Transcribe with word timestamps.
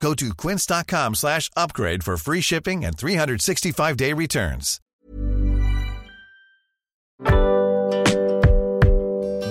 Go 0.00 0.14
to 0.14 0.34
quince.com 0.34 1.14
slash 1.14 1.50
upgrade 1.56 2.02
for 2.02 2.16
free 2.16 2.40
shipping 2.40 2.84
and 2.84 2.96
365-day 2.96 4.12
returns. 4.12 4.80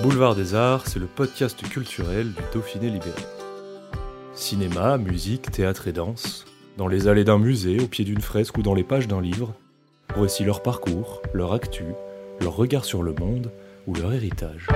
Boulevard 0.02 0.36
des 0.36 0.54
Arts, 0.54 0.86
c'est 0.86 1.00
le 1.00 1.06
podcast 1.06 1.60
culturel 1.68 2.32
du 2.32 2.42
Dauphiné 2.54 2.90
libéré. 2.90 3.10
Cinéma, 4.34 4.98
musique, 4.98 5.50
théâtre 5.50 5.88
et 5.88 5.92
danse, 5.92 6.44
dans 6.76 6.86
les 6.86 7.08
allées 7.08 7.24
d'un 7.24 7.38
musée, 7.38 7.80
au 7.80 7.88
pied 7.88 8.04
d'une 8.04 8.20
fresque 8.20 8.56
ou 8.56 8.62
dans 8.62 8.74
les 8.74 8.84
pages 8.84 9.08
d'un 9.08 9.20
livre, 9.20 9.54
voici 10.14 10.44
leur 10.44 10.62
parcours, 10.62 11.22
leur 11.34 11.52
actu, 11.52 11.84
leur 12.40 12.54
regard 12.54 12.84
sur 12.84 13.02
le 13.02 13.14
monde 13.14 13.50
ou 13.88 13.94
leur 13.94 14.12
héritage. 14.12 14.68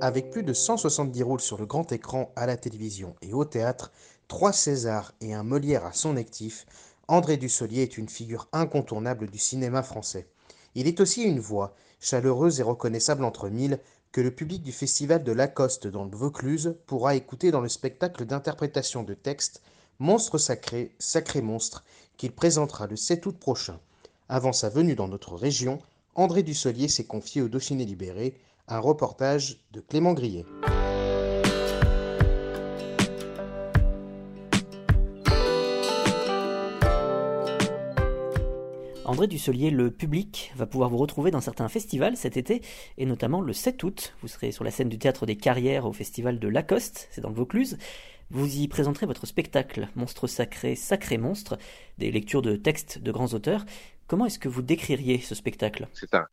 Avec 0.00 0.30
plus 0.30 0.44
de 0.44 0.52
170 0.52 1.22
rôles 1.24 1.40
sur 1.40 1.58
le 1.58 1.66
grand 1.66 1.90
écran, 1.90 2.30
à 2.36 2.46
la 2.46 2.56
télévision 2.56 3.16
et 3.20 3.32
au 3.32 3.44
théâtre, 3.44 3.90
trois 4.28 4.52
Césars 4.52 5.12
et 5.20 5.34
un 5.34 5.42
Molière 5.42 5.84
à 5.84 5.92
son 5.92 6.16
actif, 6.16 6.66
André 7.08 7.36
Dussolier 7.36 7.82
est 7.82 7.98
une 7.98 8.08
figure 8.08 8.46
incontournable 8.52 9.28
du 9.28 9.38
cinéma 9.38 9.82
français. 9.82 10.28
Il 10.76 10.86
est 10.86 11.00
aussi 11.00 11.24
une 11.24 11.40
voix, 11.40 11.74
chaleureuse 11.98 12.60
et 12.60 12.62
reconnaissable 12.62 13.24
entre 13.24 13.48
mille, 13.48 13.80
que 14.12 14.20
le 14.20 14.30
public 14.30 14.62
du 14.62 14.70
festival 14.70 15.24
de 15.24 15.32
Lacoste 15.32 15.88
dans 15.88 16.04
le 16.04 16.16
Vaucluse 16.16 16.76
pourra 16.86 17.16
écouter 17.16 17.50
dans 17.50 17.60
le 17.60 17.68
spectacle 17.68 18.24
d'interprétation 18.24 19.02
de 19.02 19.14
texte 19.14 19.62
Monstre 19.98 20.38
sacré, 20.38 20.94
sacré 21.00 21.42
monstre, 21.42 21.84
qu'il 22.16 22.30
présentera 22.30 22.86
le 22.86 22.94
7 22.94 23.26
août 23.26 23.36
prochain. 23.36 23.80
Avant 24.28 24.52
sa 24.52 24.68
venue 24.68 24.94
dans 24.94 25.08
notre 25.08 25.34
région, 25.34 25.80
André 26.14 26.44
Dussolier 26.44 26.86
s'est 26.86 27.04
confié 27.04 27.42
au 27.42 27.48
Dauphiné 27.48 27.84
libéré, 27.84 28.36
un 28.68 28.78
reportage 28.78 29.58
de 29.72 29.80
Clément 29.80 30.12
Grillet. 30.12 30.44
André 39.04 39.26
Dussolier, 39.26 39.70
le 39.70 39.90
public 39.90 40.52
va 40.54 40.66
pouvoir 40.66 40.90
vous 40.90 40.98
retrouver 40.98 41.30
dans 41.30 41.40
certains 41.40 41.68
festivals 41.68 42.16
cet 42.18 42.36
été, 42.36 42.60
et 42.98 43.06
notamment 43.06 43.40
le 43.40 43.54
7 43.54 43.82
août. 43.82 44.14
Vous 44.20 44.28
serez 44.28 44.52
sur 44.52 44.64
la 44.64 44.70
scène 44.70 44.90
du 44.90 44.98
Théâtre 44.98 45.24
des 45.24 45.36
Carrières 45.36 45.86
au 45.86 45.92
festival 45.92 46.38
de 46.38 46.48
Lacoste, 46.48 47.08
c'est 47.10 47.22
dans 47.22 47.30
le 47.30 47.34
Vaucluse. 47.34 47.78
Vous 48.30 48.58
y 48.58 48.68
présenterez 48.68 49.06
votre 49.06 49.24
spectacle, 49.24 49.88
Monstre 49.96 50.26
sacré, 50.26 50.74
sacré 50.74 51.16
monstre, 51.16 51.56
des 51.96 52.10
lectures 52.10 52.42
de 52.42 52.56
textes 52.56 52.98
de 52.98 53.10
grands 53.10 53.32
auteurs. 53.32 53.64
Comment 54.06 54.26
est-ce 54.26 54.38
que 54.38 54.50
vous 54.50 54.60
décririez 54.60 55.18
ce 55.20 55.34
spectacle? 55.34 55.88
C'est 55.94 56.14
un, 56.14 56.26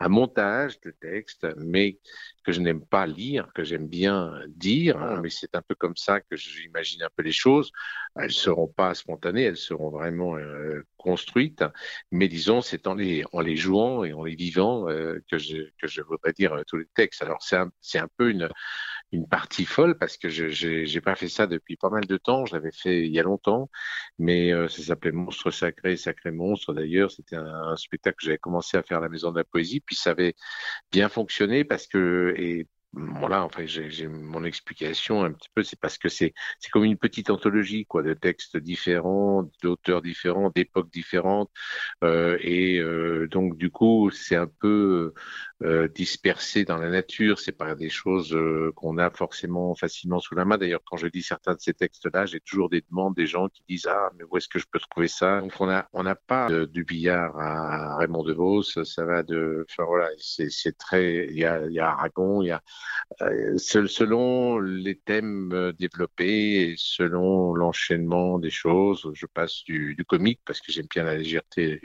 un 0.00 0.08
montage 0.08 0.80
de 0.80 0.90
textes, 0.90 1.46
mais 1.56 1.98
que 2.44 2.52
je 2.52 2.60
n'aime 2.60 2.84
pas 2.84 3.06
lire, 3.06 3.50
que 3.54 3.64
j'aime 3.64 3.88
bien 3.88 4.32
dire, 4.48 4.96
hein, 4.98 5.20
mais 5.22 5.28
c'est 5.28 5.54
un 5.54 5.62
peu 5.62 5.74
comme 5.74 5.96
ça 5.96 6.20
que 6.20 6.36
j'imagine 6.36 7.02
un 7.02 7.10
peu 7.14 7.22
les 7.22 7.32
choses. 7.32 7.72
Elles 8.16 8.30
seront 8.30 8.68
pas 8.68 8.94
spontanées, 8.94 9.42
elles 9.42 9.56
seront 9.56 9.90
vraiment 9.90 10.36
euh, 10.36 10.82
construites, 10.96 11.64
mais 12.10 12.28
disons, 12.28 12.60
c'est 12.60 12.86
en 12.86 12.94
les, 12.94 13.24
en 13.32 13.40
les 13.40 13.56
jouant 13.56 14.04
et 14.04 14.12
en 14.12 14.24
les 14.24 14.34
vivant 14.34 14.88
euh, 14.88 15.18
que, 15.30 15.38
je, 15.38 15.56
que 15.80 15.88
je 15.88 16.00
voudrais 16.02 16.32
dire 16.32 16.52
euh, 16.54 16.62
tous 16.66 16.76
les 16.78 16.86
textes. 16.94 17.22
Alors 17.22 17.42
c'est 17.42 17.56
un, 17.56 17.70
c'est 17.80 17.98
un 17.98 18.08
peu 18.16 18.30
une, 18.30 18.48
une 19.12 19.26
partie 19.28 19.64
folle 19.64 19.96
parce 19.98 20.16
que 20.16 20.28
je 20.28 20.98
pas 21.00 21.14
fait 21.14 21.28
ça 21.28 21.46
depuis 21.46 21.76
pas 21.76 21.90
mal 21.90 22.06
de 22.06 22.16
temps. 22.16 22.44
Je 22.46 22.54
l'avais 22.54 22.72
fait 22.72 23.06
il 23.06 23.12
y 23.12 23.20
a 23.20 23.22
longtemps, 23.22 23.70
mais 24.18 24.52
euh, 24.52 24.68
ça 24.68 24.82
s'appelait 24.82 25.12
Monstre 25.12 25.50
sacré, 25.50 25.96
sacré 25.96 26.30
monstre. 26.30 26.74
D'ailleurs, 26.74 27.10
c'était 27.10 27.36
un, 27.36 27.46
un, 27.46 27.76
spectacle 27.76 28.16
que 28.18 28.24
j'avais 28.26 28.38
commencé 28.38 28.76
à 28.76 28.82
faire 28.82 28.98
à 28.98 29.00
la 29.02 29.08
Maison 29.08 29.30
de 29.32 29.38
la 29.38 29.44
Poésie, 29.44 29.80
puis 29.80 29.96
ça 29.96 30.10
avait 30.10 30.34
bien 30.92 31.08
fonctionné 31.08 31.64
parce 31.64 31.86
que 31.86 32.34
et 32.36 32.66
voilà, 32.94 33.44
enfin, 33.44 33.66
j'ai 33.66 34.08
mon 34.08 34.44
explication 34.44 35.22
un 35.22 35.32
petit 35.32 35.50
peu, 35.54 35.62
c'est 35.62 35.78
parce 35.78 35.98
que 35.98 36.08
c'est 36.08 36.32
comme 36.72 36.84
une 36.84 36.96
petite 36.96 37.30
anthologie, 37.30 37.84
quoi, 37.86 38.02
de 38.02 38.14
textes 38.14 38.56
différents, 38.56 39.50
d'auteurs 39.62 40.00
différents, 40.00 40.50
d'époques 40.50 40.90
différentes, 40.90 41.50
euh, 42.02 42.38
et 42.40 42.78
euh, 42.78 43.28
donc 43.28 43.56
du 43.58 43.70
coup, 43.70 44.10
c'est 44.10 44.36
un 44.36 44.46
peu 44.46 45.12
euh, 45.62 45.88
dispersé 45.88 46.64
dans 46.64 46.78
la 46.78 46.88
nature. 46.88 47.38
C'est 47.38 47.52
pas 47.52 47.74
des 47.74 47.90
choses 47.90 48.36
qu'on 48.74 48.98
a 48.98 49.10
forcément 49.10 49.74
facilement 49.74 50.18
sous 50.20 50.34
la 50.34 50.44
main. 50.44 50.56
D'ailleurs, 50.58 50.80
quand 50.86 50.96
je 50.96 51.08
dis 51.08 51.22
certains 51.22 51.54
de 51.54 51.60
ces 51.60 51.74
textes-là, 51.74 52.26
j'ai 52.26 52.40
toujours 52.40 52.70
des 52.70 52.82
demandes 52.90 53.14
des 53.14 53.26
gens 53.26 53.48
qui 53.48 53.62
disent 53.68 53.86
ah 53.88 54.10
mais 54.16 54.24
où 54.30 54.36
est-ce 54.36 54.48
que 54.48 54.58
je 54.58 54.66
peux 54.70 54.78
trouver 54.78 55.08
ça? 55.08 55.40
Donc 55.40 55.52
on 55.60 55.68
on 55.92 56.02
n'a 56.02 56.14
pas 56.14 56.48
de, 56.48 56.64
du 56.64 56.84
billard 56.84 57.38
à 57.38 57.96
Raymond 57.96 58.24
Devos, 58.24 58.62
ça 58.62 59.04
va 59.04 59.22
de, 59.22 59.66
enfin 59.70 59.84
voilà, 59.84 60.08
c'est 60.18 60.78
très, 60.78 61.26
il 61.26 61.38
y 61.38 61.44
a 61.44 61.66
y 61.68 61.78
a 61.78 61.90
Aragon, 61.90 62.42
il 62.42 62.46
y 62.48 62.50
a 62.50 62.62
selon 63.56 64.58
les 64.58 64.96
thèmes 64.96 65.52
euh, 65.52 65.72
développés 65.72 66.70
et 66.70 66.74
selon 66.76 67.54
l'enchaînement 67.54 68.38
des 68.38 68.50
choses, 68.50 69.10
je 69.14 69.26
passe 69.26 69.64
du, 69.64 69.94
du 69.94 70.04
comique 70.04 70.40
parce 70.44 70.60
que 70.60 70.72
j'aime 70.72 70.86
bien 70.90 71.04
la 71.04 71.16
légèreté 71.16 71.80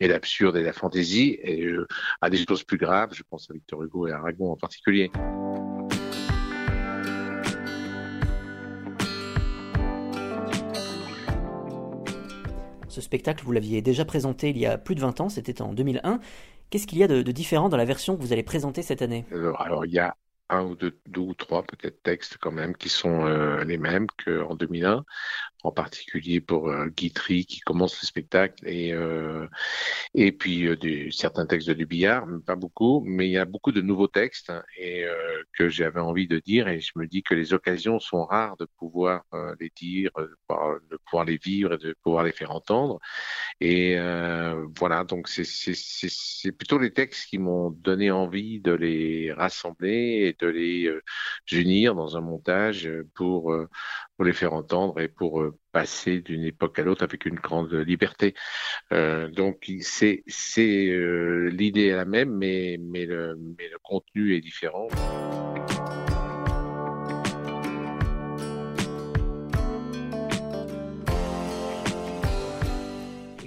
et 0.00 0.08
l'absurde 0.08 0.56
et 0.56 0.62
la 0.62 0.72
fantaisie, 0.72 1.38
et 1.42 1.64
euh, 1.64 1.86
à 2.20 2.30
des 2.30 2.38
choses 2.38 2.64
plus 2.64 2.78
graves. 2.78 3.10
Je 3.12 3.22
pense 3.28 3.50
à 3.50 3.54
Victor 3.54 3.82
Hugo 3.82 4.06
et 4.06 4.12
à 4.12 4.16
Aragon 4.16 4.52
en 4.52 4.56
particulier. 4.56 5.10
Ce 12.88 13.00
spectacle, 13.00 13.44
vous 13.44 13.50
l'aviez 13.50 13.82
déjà 13.82 14.04
présenté 14.04 14.50
il 14.50 14.58
y 14.58 14.66
a 14.66 14.78
plus 14.78 14.94
de 14.94 15.00
20 15.00 15.20
ans, 15.20 15.28
c'était 15.28 15.60
en 15.60 15.72
2001. 15.72 16.20
Qu'est-ce 16.70 16.86
qu'il 16.86 16.98
y 16.98 17.02
a 17.02 17.08
de, 17.08 17.22
de, 17.22 17.32
différent 17.32 17.68
dans 17.68 17.76
la 17.76 17.84
version 17.84 18.16
que 18.16 18.22
vous 18.22 18.32
allez 18.32 18.44
présenter 18.44 18.82
cette 18.82 19.02
année? 19.02 19.24
Alors, 19.32 19.60
alors, 19.60 19.84
il 19.84 19.92
y 19.92 19.98
a 19.98 20.16
un 20.48 20.62
ou 20.64 20.74
deux, 20.74 20.98
deux 21.06 21.20
ou 21.20 21.34
trois 21.34 21.62
peut-être 21.62 22.02
textes 22.02 22.38
quand 22.40 22.52
même 22.52 22.76
qui 22.76 22.88
sont 22.88 23.26
euh, 23.26 23.64
les 23.64 23.78
mêmes 23.78 24.06
qu'en 24.24 24.54
2001 24.54 25.04
en 25.64 25.72
particulier 25.72 26.40
pour 26.40 26.68
euh, 26.68 26.88
Guitry 26.88 27.46
qui 27.46 27.60
commence 27.60 28.00
le 28.00 28.06
spectacle 28.06 28.66
et 28.68 28.92
euh, 28.92 29.46
et 30.14 30.30
puis 30.32 30.66
euh, 30.68 30.76
des, 30.76 31.10
certains 31.10 31.46
textes 31.46 31.68
de 31.68 31.74
du 31.74 31.86
billard, 31.86 32.26
pas 32.46 32.54
beaucoup, 32.56 33.02
mais 33.04 33.26
il 33.28 33.32
y 33.32 33.38
a 33.38 33.44
beaucoup 33.44 33.72
de 33.72 33.80
nouveaux 33.80 34.06
textes 34.06 34.50
hein, 34.50 34.62
et 34.78 35.04
euh, 35.04 35.42
que 35.54 35.68
j'avais 35.68 36.00
envie 36.00 36.28
de 36.28 36.38
dire 36.38 36.68
et 36.68 36.80
je 36.80 36.92
me 36.96 37.06
dis 37.06 37.22
que 37.22 37.34
les 37.34 37.52
occasions 37.52 37.98
sont 37.98 38.24
rares 38.24 38.56
de 38.58 38.66
pouvoir 38.78 39.24
euh, 39.34 39.54
les 39.60 39.72
dire, 39.74 40.10
de 40.16 40.36
pouvoir, 40.46 40.80
de 40.90 40.98
pouvoir, 41.04 41.24
les 41.24 41.38
vivre 41.38 41.74
et 41.74 41.78
de 41.78 41.96
pouvoir 42.02 42.24
les 42.24 42.32
faire 42.32 42.50
entendre. 42.52 43.00
Et 43.60 43.98
euh, 43.98 44.66
voilà 44.78 45.04
donc 45.04 45.28
c'est 45.28 45.44
c'est 45.44 46.52
plutôt 46.52 46.78
les 46.78 46.92
textes 46.92 47.28
qui 47.28 47.38
m'ont 47.38 47.70
donné 47.70 48.10
envie 48.10 48.60
de 48.60 48.72
les 48.72 49.32
rassembler 49.32 50.34
et 50.38 50.44
de 50.44 50.48
les 50.48 50.90
unir 51.52 51.94
dans 51.94 52.16
un 52.16 52.20
montage 52.20 52.90
pour 53.14 53.54
pour 54.16 54.24
les 54.24 54.32
faire 54.32 54.52
entendre 54.52 55.00
et 55.00 55.08
pour 55.08 55.40
euh, 55.40 55.53
passer 55.72 56.20
d'une 56.20 56.44
époque 56.44 56.78
à 56.78 56.82
l'autre 56.82 57.02
avec 57.04 57.26
une 57.26 57.36
grande 57.36 57.72
liberté. 57.72 58.34
Euh, 58.92 59.28
donc 59.28 59.70
c'est 59.80 60.22
euh, 60.58 61.50
l'idée 61.50 61.86
est 61.86 61.96
la 61.96 62.04
même, 62.04 62.30
mais 62.30 62.78
mais 62.80 63.06
le 63.06 63.36
contenu 63.82 64.34
est 64.34 64.40
différent. 64.40 64.88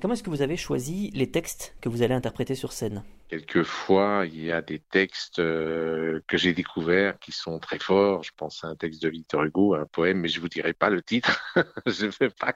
Comment 0.07 0.13
est-ce 0.13 0.23
que 0.23 0.29
vous 0.29 0.41
avez 0.41 0.55
choisi 0.55 1.11
les 1.15 1.29
textes 1.29 1.75
que 1.81 1.89
vous 1.89 2.01
allez 2.01 2.13
interpréter 2.13 2.55
sur 2.55 2.71
scène? 2.71 3.03
Quelquefois, 3.27 4.23
il 4.25 4.41
y 4.41 4.53
a 4.53 4.61
des 4.61 4.79
textes 4.79 5.39
euh, 5.39 6.21
que 6.27 6.37
j'ai 6.37 6.53
découverts 6.53 7.19
qui 7.19 7.33
sont 7.33 7.59
très 7.59 7.77
forts. 7.77 8.23
Je 8.23 8.31
pense 8.37 8.63
à 8.63 8.69
un 8.69 8.75
texte 8.77 9.03
de 9.03 9.09
Victor 9.09 9.43
Hugo, 9.43 9.75
un 9.75 9.85
poème, 9.85 10.21
mais 10.21 10.29
je 10.29 10.39
vous 10.39 10.47
dirai 10.47 10.71
pas 10.71 10.89
le 10.89 11.01
titre. 11.01 11.43
je 11.85 12.05
ne 12.05 12.11
veux 12.21 12.29
pas 12.29 12.53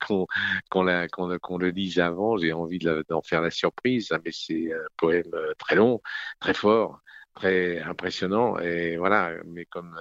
qu'on 0.00 0.26
qu 0.26 1.08
qu 1.12 1.38
qu 1.38 1.58
le 1.60 1.70
dise 1.70 2.00
avant. 2.00 2.38
J'ai 2.38 2.52
envie 2.52 2.80
d'en 2.80 3.22
faire 3.22 3.40
la 3.40 3.52
surprise, 3.52 4.08
mais 4.24 4.32
c'est 4.32 4.72
un 4.72 4.88
poème 4.96 5.30
euh, 5.32 5.54
très 5.56 5.76
long, 5.76 6.02
très 6.40 6.54
fort 6.54 7.00
très 7.34 7.80
impressionnant 7.80 8.58
et 8.60 8.96
voilà 8.96 9.32
mais 9.44 9.64
comme 9.64 9.98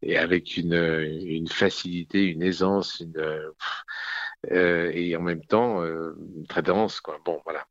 et 0.00 0.16
avec 0.16 0.56
une 0.56 0.72
une 0.72 1.48
facilité 1.48 2.24
une 2.24 2.42
aisance 2.42 3.00
une 3.00 3.18
euh, 3.18 3.50
et 4.50 5.16
en 5.16 5.22
même 5.22 5.44
temps 5.44 5.82
euh, 5.82 6.16
très 6.48 6.62
dense 6.62 7.00
quoi. 7.00 7.18
Bon 7.24 7.40
voilà 7.44 7.66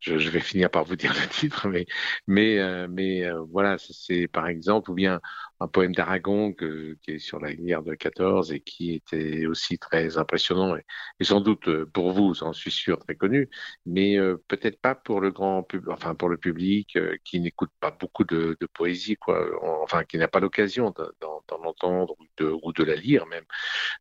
je, 0.00 0.14
vais 0.30 0.40
finir 0.40 0.70
par 0.70 0.84
vous 0.84 0.96
dire 0.96 1.12
le 1.14 1.28
titre, 1.28 1.68
mais 1.68 1.86
mais 2.26 2.58
mais 2.88 3.24
voilà, 3.50 3.76
c'est 3.78 4.28
par 4.28 4.48
exemple 4.48 4.90
ou 4.90 4.94
bien 4.94 5.20
un 5.60 5.68
poème 5.68 5.94
d'Aragon 5.94 6.52
qui 6.52 6.96
est 7.08 7.18
sur 7.18 7.40
la 7.40 7.52
guerre 7.54 7.82
de 7.82 7.94
14 7.94 8.52
et 8.52 8.60
qui 8.60 8.94
était 8.94 9.46
aussi 9.46 9.78
très 9.78 10.16
impressionnant 10.18 10.76
et, 10.76 10.84
sans 11.24 11.40
doute 11.40 11.68
euh, 11.68 11.86
pour 11.86 12.12
vous, 12.12 12.34
j'en 12.34 12.52
suis 12.52 12.70
sûr, 12.70 12.98
très 12.98 13.14
connu, 13.16 13.48
mais 13.86 14.18
euh, 14.18 14.36
peut-être 14.48 14.80
pas 14.80 14.94
pour 14.94 15.20
le 15.20 15.30
grand 15.30 15.62
public, 15.62 15.88
enfin 15.90 16.14
pour 16.14 16.28
le 16.28 16.36
public 16.36 16.96
euh, 16.96 17.16
qui 17.24 17.40
n'écoute 17.40 17.70
pas 17.80 17.90
beaucoup 17.90 18.24
de, 18.24 18.56
de, 18.60 18.66
poésie, 18.66 19.16
quoi, 19.16 19.44
enfin 19.82 20.04
qui 20.04 20.18
n'a 20.18 20.28
pas 20.28 20.40
l'occasion 20.40 20.94
d'en 21.20 21.64
entendre 21.64 22.14
ou 22.18 22.24
de, 22.36 22.56
ou 22.62 22.72
de 22.72 22.84
la 22.84 22.94
lire 22.94 23.26
même. 23.26 23.44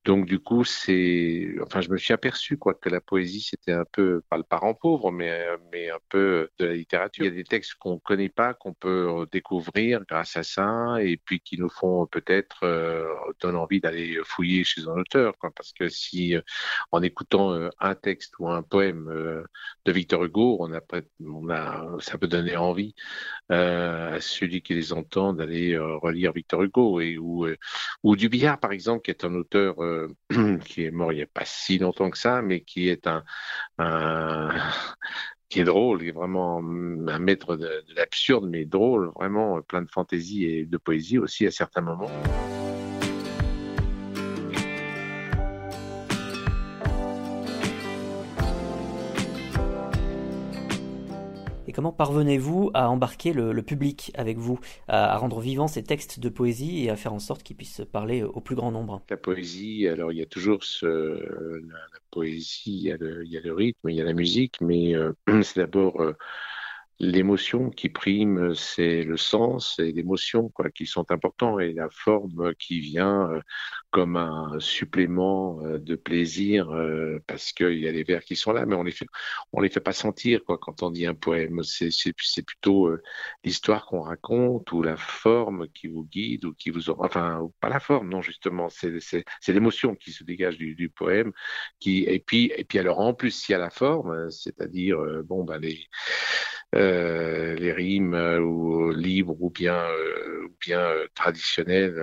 Donc 0.06 0.26
du 0.26 0.40
coup, 0.40 0.64
c'est, 0.64 1.56
enfin, 1.64 1.82
je 1.82 1.90
me 1.90 1.98
suis 1.98 2.14
aperçu 2.14 2.58
quoi 2.58 2.74
que 2.74 2.90
la 2.90 3.02
poésie 3.02 3.42
c'était 3.42 3.74
un 3.74 3.86
peu 3.92 4.22
pas 4.30 4.38
le 4.38 4.44
parent 4.44 4.74
pauvre, 4.74 5.12
mais 5.12 5.47
mais 5.72 5.90
un 5.90 6.00
peu 6.10 6.50
de 6.60 6.66
la 6.66 6.74
littérature. 6.74 7.26
Il 7.26 7.30
y 7.30 7.32
a 7.32 7.36
des 7.36 7.44
textes 7.44 7.76
qu'on 7.76 8.00
connaît 8.00 8.30
pas, 8.30 8.54
qu'on 8.54 8.74
peut 8.74 9.26
découvrir 9.32 10.02
grâce 10.08 10.38
à 10.38 10.44
ça, 10.44 10.98
et 11.02 11.18
puis 11.18 11.40
qui 11.40 11.58
nous 11.58 11.70
font 11.70 12.06
peut-être 12.08 12.64
euh, 12.64 13.06
donner 13.40 13.58
envie 13.58 13.80
d'aller 13.80 14.20
fouiller 14.24 14.64
chez 14.64 14.84
un 14.84 14.98
auteur, 14.98 15.34
parce 15.56 15.74
que 15.74 15.90
si 15.90 16.36
euh, 16.36 16.42
en 16.92 17.02
écoutant 17.02 17.54
euh, 17.54 17.70
un 17.80 17.96
texte 17.96 18.34
ou 18.40 18.50
un 18.50 18.62
poème 18.64 19.08
euh, 19.10 19.44
de 19.86 19.92
Victor 19.92 20.24
Hugo, 20.24 20.58
on 20.60 20.74
a, 20.74 20.82
ça 22.00 22.18
peut 22.18 22.28
donner 22.28 22.58
envie 22.58 22.96
à 23.50 24.20
celui 24.20 24.62
qui 24.62 24.74
les 24.74 24.94
entend 24.94 25.34
d'aller 25.34 25.78
relire 25.78 26.34
Victor 26.34 26.64
Hugo 26.64 27.00
et 27.00 27.18
ou 27.18 27.48
ou 28.04 28.16
Dubillard 28.16 28.60
par 28.60 28.72
exemple, 28.72 29.04
qui 29.04 29.12
est 29.12 29.24
un 29.24 29.34
auteur 29.36 29.76
qui 30.66 30.84
est 30.84 30.92
mort 30.92 31.12
il 31.14 31.18
n'y 31.18 31.22
a 31.22 31.28
pas 31.28 31.46
si 31.46 31.78
longtemps 31.78 32.10
que 32.10 32.18
ça, 32.18 32.42
mais 32.42 32.62
qui 32.62 32.90
est 32.90 33.08
un 33.08 33.24
qui 35.50 35.62
est 35.62 35.64
drôle, 35.64 36.00
qui 36.00 36.10
est 36.10 36.12
vraiment 36.12 36.60
un 36.60 37.20
maître 37.20 37.56
de, 37.56 37.68
de 37.68 37.96
l'absurde, 37.96 38.48
mais 38.50 38.66
drôle, 38.66 39.12
vraiment 39.16 39.62
plein 39.62 39.82
de 39.82 39.90
fantaisie 39.90 40.46
et 40.46 40.66
de 40.66 40.78
poésie 40.78 41.18
aussi 41.18 41.46
à 41.48 41.52
certains 41.52 41.82
moments. 41.82 42.12
Comment 51.78 51.92
parvenez-vous 51.92 52.72
à 52.74 52.90
embarquer 52.90 53.34
le, 53.34 53.62
public 53.62 54.12
avec 54.16 54.40
vous, 54.40 54.60
à, 54.88 55.16
rendre 55.16 55.40
vivants 55.42 55.68
ces 55.68 55.84
textes 55.84 56.20
de 56.20 56.28
poésie 56.28 56.84
et 56.84 56.90
à 56.90 56.96
faire 56.96 57.14
en 57.14 57.20
sorte 57.20 57.44
qu'ils 57.44 57.56
puissent 57.56 57.84
parler 57.92 58.24
au 58.24 58.42
plus 58.42 58.56
grand 58.56 58.72
nombre? 58.72 59.04
La 59.12 59.18
poésie, 59.18 59.88
alors 59.88 60.12
il 60.12 60.18
y 60.18 60.24
a 60.24 60.26
toujours 60.26 60.62
la, 60.82 62.00
poésie, 62.10 62.64
il 62.66 62.82
y, 62.82 62.92
a 62.92 62.98
le, 62.98 63.24
il 63.24 63.32
y, 63.32 63.38
a 63.38 63.42
le, 63.42 63.54
rythme, 63.54 63.90
il 63.90 63.96
y 63.96 64.02
a 64.02 64.04
la 64.04 64.14
musique, 64.14 64.60
mais 64.60 64.96
euh, 64.96 65.14
c'est 65.44 65.58
d'abord 65.58 66.02
euh, 66.02 66.14
l'émotion 67.00 67.70
qui 67.70 67.90
prime, 67.90 68.56
c'est 68.56 69.04
le 69.04 69.18
sens 69.18 69.78
et 69.80 69.92
l'émotion 69.92 70.50
quoi 70.50 70.70
qui 70.72 70.88
sont 70.88 71.12
importants 71.12 71.60
et 71.60 71.74
la 71.74 71.90
forme 71.92 72.56
qui 72.56 72.80
vient 72.80 73.32
euh, 73.32 73.42
comme 73.92 74.16
un 74.16 74.60
supplément 74.60 75.62
euh, 75.64 75.78
de 75.80 75.96
plaisir 75.96 76.72
euh, 76.72 77.20
parce 77.28 77.52
qu'il 77.52 77.80
y 77.80 77.88
a 77.88 77.92
les 77.92 78.04
vers 78.04 78.24
qui 78.24 78.36
sont 78.36 78.52
là, 78.52 78.66
mais 78.66 78.76
on 78.76 78.84
les 78.84 78.92
fait 78.92 79.06
on 79.54 79.62
les 79.62 79.70
fait 79.70 79.80
pas 79.80 79.94
sentir 79.94 80.44
quoi 80.44 80.58
quand 80.58 80.82
on 80.84 80.90
dit 80.90 81.06
un 81.06 81.14
poème. 81.14 81.64
C'est 81.64 81.90
c'est 81.92 82.44
plutôt 82.44 82.90
l'histoire 83.44 83.86
qu'on 83.86 84.02
raconte 84.02 84.72
ou 84.72 84.82
la 84.82 84.98
forme 84.98 85.68
qui 85.70 85.88
vous 85.88 86.06
guide 86.06 86.46
ou 86.46 86.54
qui 86.54 86.72
vous 86.72 86.90
enfin 86.90 87.48
pas 87.60 87.70
la 87.70 87.80
forme 87.80 88.10
non 88.10 88.22
justement 88.22 88.70
c'est 88.70 89.00
c'est 89.00 89.24
c'est 89.42 89.54
l'émotion 89.54 89.96
qui 89.96 90.12
se 90.12 90.24
dégage 90.24 90.58
du, 90.58 90.76
du 90.76 90.90
poème 90.90 91.32
qui 91.80 92.04
et 92.06 92.20
puis 92.20 92.52
et 92.56 92.64
puis 92.64 92.80
alors 92.80 93.00
en 93.00 93.14
plus 93.14 93.48
il 93.48 93.52
y 93.54 93.56
a 93.56 93.58
la 93.60 93.70
forme, 93.70 94.30
c'est-à-dire 94.32 94.98
bon 95.26 95.44
ben 95.44 95.60
les 95.60 95.88
euh, 96.88 97.56
les 97.56 97.72
rimes 97.72 98.14
euh, 98.14 98.40
ou 98.40 98.92
libres 98.92 99.36
ou 99.40 99.50
bien 99.50 99.76
euh, 99.76 100.44
ou 100.46 101.08
traditionnelles 101.14 101.96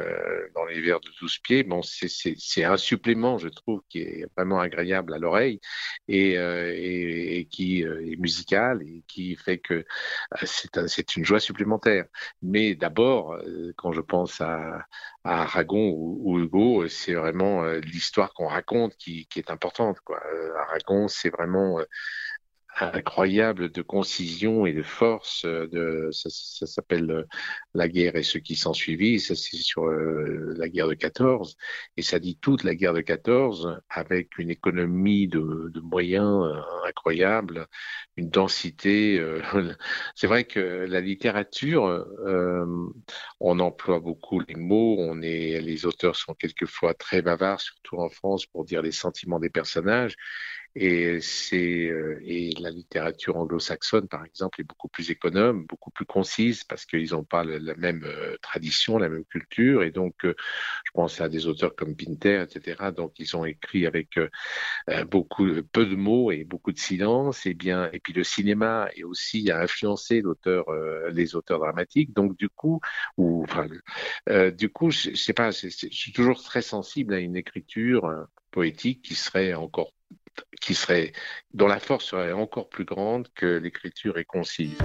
dans 0.55 0.65
les 0.65 0.81
vers 0.81 1.01
de 1.01 1.11
12 1.21 1.39
pieds. 1.39 1.65
Bon, 1.65 1.83
c'est 1.83 2.65
un 2.65 2.77
supplément, 2.77 3.37
je 3.37 3.49
trouve, 3.49 3.83
qui 3.89 3.99
est 3.99 4.27
vraiment 4.37 4.61
agréable 4.61 5.13
à 5.13 5.19
l'oreille 5.19 5.61
et, 6.09 7.49
qui 7.51 7.83
est 7.83 8.17
musical 8.17 8.81
et 8.83 9.03
qui 9.09 9.37
fait 9.37 9.59
que 9.59 9.85
c'est 10.45 11.17
une 11.17 11.25
joie 11.25 11.41
supplémentaire. 11.41 12.07
Mais 12.43 12.75
d'abord, 12.75 13.37
quand 13.77 13.93
je 13.93 14.01
pense 14.01 14.41
à, 14.41 14.87
Aragon 15.25 15.93
ou, 15.97 16.39
Hugo, 16.39 16.87
c'est 16.89 17.15
vraiment 17.15 17.65
l'histoire 17.65 18.33
qu'on 18.35 18.49
raconte 18.49 18.97
qui, 18.97 19.27
est 19.37 19.51
importante. 19.51 19.99
Aragon, 20.69 21.09
c'est 21.09 21.31
vraiment 21.31 21.81
incroyable 22.81 23.71
de 23.71 23.83
concision 23.83 24.67
et 24.67 24.73
de 24.73 24.83
force. 24.83 25.45
Euh, 25.45 25.69
de, 25.69 26.11
ça, 26.13 26.67
s'appelle 26.67 27.11
euh, 27.11 27.25
La 27.75 27.89
guerre 27.89 28.17
et 28.17 28.23
ce 28.23 28.39
qui 28.39 28.57
s'en 28.57 28.73
suivit. 28.73 29.21
Ça, 29.21 29.35
c'est 29.35 29.57
sur 29.57 29.85
euh, 29.85 30.55
la 30.57 30.69
guerre 30.69 30.89
de 30.89 30.95
14. 30.95 31.57
Et 31.97 32.03
ça 32.03 32.19
dit 32.19 32.37
toute 32.37 32.65
la 32.65 32.75
guerre 32.75 32.95
de 32.95 33.01
14 33.01 33.81
avec 33.89 34.39
une 34.39 34.51
économie 34.51 35.29
de, 35.29 35.71
moyens 35.83 36.45
incroyable, 36.87 37.67
une 38.17 38.31
densité. 38.31 39.23
c'est 40.15 40.27
vrai 40.27 40.45
que 40.45 40.61
la 40.61 41.01
littérature, 41.01 42.07
on 43.41 43.59
emploie 43.59 44.01
beaucoup 44.01 44.41
les 44.41 44.55
mots. 44.55 44.97
On 44.99 45.21
est, 45.23 45.61
les 45.61 45.87
auteurs 45.87 46.17
sont 46.17 46.35
quelquefois 46.35 46.95
très 46.95 47.23
bavards, 47.23 47.61
surtout 47.61 47.97
en 47.99 48.09
France, 48.09 48.47
pour 48.47 48.65
dire 48.65 48.83
les 48.83 48.93
sentiments 48.93 49.39
des 49.39 49.51
personnages. 49.51 50.17
Et 50.77 51.21
c'est 51.21 51.87
euh, 51.89 52.19
et 52.25 52.51
la 52.59 52.71
littérature 52.71 53.37
anglo-saxonne, 53.37 54.09
par 54.09 54.25
exemple, 54.25 54.61
est 54.61 54.65
beaucoup 54.65 54.89
plus 54.89 55.11
économe, 55.11 55.67
beaucoup 55.67 55.91
plus 55.91 56.05
concise 56.05 56.65
parce 56.65 56.85
qu'ils 56.85 57.13
n'ont 57.13 57.23
pas 57.23 57.45
la, 57.45 57.77
même 57.77 58.03
euh, 58.05 58.37
tradition, 58.43 58.99
la 58.99 59.09
même 59.09 59.25
culture. 59.25 59.85
Et 59.85 59.93
donc, 59.93 60.25
euh, 60.25 60.35
je 60.85 60.91
pense 60.93 61.21
à 61.21 61.29
des 61.29 61.47
auteurs 61.47 61.77
comme 61.77 61.95
Pinter, 61.95 62.43
etc. 62.43 62.91
Donc, 62.91 63.21
ils 63.21 63.37
ont 63.37 63.45
écrit 63.45 63.87
avec 63.87 64.19
beaucoup 65.11 65.47
peu 65.73 65.87
de 65.87 65.95
mots 65.95 66.31
et 66.33 66.45
beaucoup 66.45 66.73
de 66.73 66.79
silence. 66.79 67.47
Et 67.47 67.55
bien, 67.55 67.91
et 67.93 68.01
puis 68.01 68.13
le 68.13 68.25
cinéma 68.25 68.89
est 68.97 69.05
aussi 69.05 69.51
a 69.51 69.61
influencé 69.61 70.21
l'auteur, 70.23 70.67
les 71.13 71.35
auteurs 71.37 71.61
dramatiques. 71.61 72.13
Donc, 72.15 72.37
du 72.37 72.49
coup, 72.49 72.81
ou 73.17 73.45
enfin, 73.45 73.69
du 74.53 74.69
coup, 74.71 74.91
je, 74.91 75.15
sais 75.15 75.33
pas, 75.33 75.51
je 75.51 75.69
suis 75.69 76.13
toujours 76.13 76.43
très 76.43 76.63
sensible 76.63 77.15
à 77.15 77.19
une 77.19 77.37
écriture 77.37 78.27
poétique 78.51 79.03
qui 79.03 79.15
serait 79.15 79.55
encore 79.55 79.93
qui 80.61 80.75
serait, 80.75 81.13
dont 81.53 81.67
la 81.67 81.81
force 81.81 82.07
serait 82.07 82.33
encore 82.33 82.69
plus 82.69 82.85
grande 82.85 83.29
que 83.35 83.47
l'écriture 83.47 84.19
est 84.19 84.25
concise. 84.25 84.79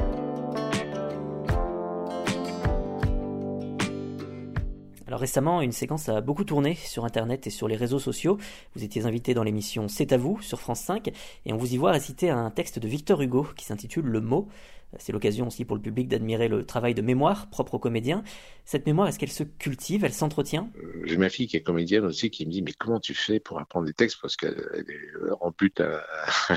Alors 5.10 5.22
récemment, 5.22 5.62
une 5.62 5.72
séquence 5.72 6.07
a 6.07 6.22
beaucoup 6.22 6.44
tourné 6.44 6.75
sur 6.75 7.04
Internet 7.04 7.48
et 7.48 7.50
sur 7.50 7.68
les 7.68 7.75
réseaux 7.75 7.98
sociaux. 7.98 8.38
Vous 8.75 8.84
étiez 8.84 9.07
invité 9.07 9.34
dans 9.34 9.42
l'émission 9.42 9.88
C'est 9.88 10.13
à 10.13 10.18
vous 10.18 10.40
sur 10.42 10.60
France 10.60 10.81
5 10.81 11.07
et 11.07 11.52
on 11.52 11.57
vous 11.57 11.74
y 11.74 11.78
voit 11.78 11.92
réciter 11.94 12.30
un 12.30 12.52
texte 12.52 12.78
de 12.78 12.88
Victor 12.88 13.19
Hugo 13.19 13.47
qui 13.57 13.66
s'intitule 13.66 14.06
Le 14.06 14.21
mot. 14.21 14.50
C'est 14.98 15.12
l'occasion 15.12 15.48
aussi 15.48 15.66
pour 15.66 15.76
le 15.76 15.81
public 15.81 16.08
d'admirer 16.08 16.48
le 16.48 16.66
travail 16.66 16.96
de 16.96 17.02
mémoire 17.02 17.50
propre 17.50 17.76
aux 17.76 17.80
comédiens. 17.80 18.24
Cette 18.66 18.86
mémoire, 18.86 19.08
est-ce 19.08 19.19
qu'elle 19.19 19.31
se 19.31 19.44
cultive, 19.44 20.04
elle 20.04 20.14
s'entretient? 20.14 20.72
Euh, 20.78 21.04
J'ai 21.06 21.18
ma 21.18 21.30
fille 21.30 21.48
qui 21.48 21.58
est 21.58 21.62
comédienne 21.62 22.06
aussi 22.06 22.30
qui 22.30 22.46
me 22.46 22.52
dit 22.52 22.62
mais 22.62 22.74
comment 22.74 23.00
tu 23.00 23.14
fais 23.14 23.40
pour 23.40 23.60
apprendre 23.60 23.86
des 23.86 23.94
textes? 23.94 24.19
Parce 24.22 24.36
qu'elle 24.36 24.58
est 24.88 25.31
en 25.42 25.52
but 25.52 25.80
à, 25.80 26.04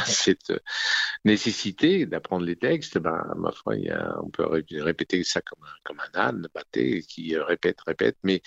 cette 0.07 0.53
nécessité 1.25 2.07
d'apprendre 2.07 2.45
les 2.45 2.57
textes. 2.57 2.99
Ben 2.99 3.23
ma 3.37 3.53
foi, 3.53 3.77
il 3.77 3.85
y 3.85 3.91
a, 3.91 4.19
on 4.23 4.31
peut 4.31 4.47
répéter 4.47 5.25
ça 5.25 5.41
comme 5.43 5.65
un, 5.65 5.75
comme 5.85 6.01
un 6.01 6.19
âne 6.19 6.49
batté 6.55 7.03
qui 7.03 7.37
répète, 7.37 7.81
répète, 7.87 8.17
mais 8.23 8.43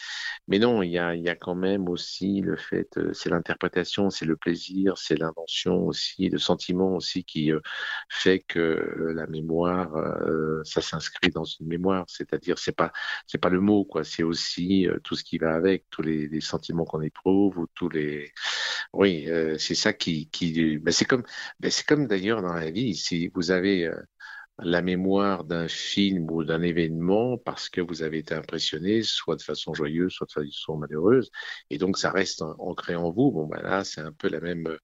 mais 0.48 0.60
non, 0.60 0.82
il 0.82 0.92
y 0.92 0.98
a 0.98 1.16
il 1.16 1.24
y 1.24 1.30
a 1.30 1.36
quand 1.36 1.56
même 1.56 1.90
aussi 1.90 2.42
le 2.42 2.56
fait, 2.56 2.98
euh, 2.98 3.14
c'est 3.14 3.30
l'interprétation, 3.30 4.10
c'est 4.10 4.26
le 4.26 4.36
plaisir, 4.36 4.98
c'est 4.98 5.18
l'invention 5.18 5.86
aussi, 5.86 6.30
le 6.30 6.40
sentiment 6.40 6.96
aussi 6.96 7.24
qui 7.24 7.52
euh, 7.52 7.60
fait 8.10 8.40
que 8.40 9.12
la 9.16 9.28
mémoire 9.28 9.75
euh, 9.84 10.62
ça 10.64 10.82
s'inscrit 10.82 11.30
dans 11.30 11.44
une 11.44 11.68
mémoire. 11.68 12.06
C'est-à-dire, 12.08 12.58
c'est 12.60 12.76
pas, 12.76 12.92
c'est 13.28 13.38
pas 13.38 13.50
le 13.50 13.62
mot, 13.62 13.86
quoi. 13.86 14.04
C'est 14.04 14.24
aussi 14.24 14.88
euh, 14.88 15.00
tout 15.04 15.16
ce 15.16 15.24
qui 15.24 15.38
va 15.38 15.54
avec, 15.56 15.86
tous 15.90 16.02
les, 16.02 16.42
sentiments 16.42 16.86
qu'on 16.86 17.02
éprouve 17.02 17.58
ou 17.58 17.68
tous 17.76 17.90
les. 17.90 18.32
Oui, 18.94 19.26
euh, 19.30 19.58
c'est 19.58 19.76
ça 19.76 19.94
qui, 19.94 20.30
qui. 20.30 20.78
Ben, 20.80 20.92
c'est 20.92 21.06
comme, 21.06 21.24
ben, 21.60 21.72
c'est 21.72 21.86
comme 21.86 22.08
d'ailleurs 22.08 22.42
dans 22.42 22.54
la 22.54 22.72
vie. 22.72 22.96
Si 22.96 23.30
vous 23.34 23.52
avez 23.52 23.92
la 24.60 24.82
mémoire 24.82 25.44
d'un 25.44 25.68
film 25.68 26.30
ou 26.32 26.44
d'un 26.44 26.62
événement 26.62 27.38
parce 27.38 27.70
que 27.70 27.82
vous 27.82 28.04
avez 28.04 28.20
été 28.20 28.34
impressionné, 28.36 29.04
soit 29.04 29.36
de 29.36 29.42
façon 29.42 29.74
joyeuse, 29.74 30.14
soit 30.14 30.28
de 30.28 30.46
façon 30.46 30.78
malheureuse, 30.78 31.30
et 31.70 31.78
donc 31.78 31.98
ça 31.98 32.12
reste 32.12 32.42
ancré 32.42 32.96
en 32.96 33.12
vous. 33.12 33.32
Bon, 33.32 33.48
ben 33.48 33.62
là, 33.62 33.84
c'est 33.84 34.02
un 34.02 34.14
peu 34.14 34.30
la 34.30 34.40
même 34.40 34.78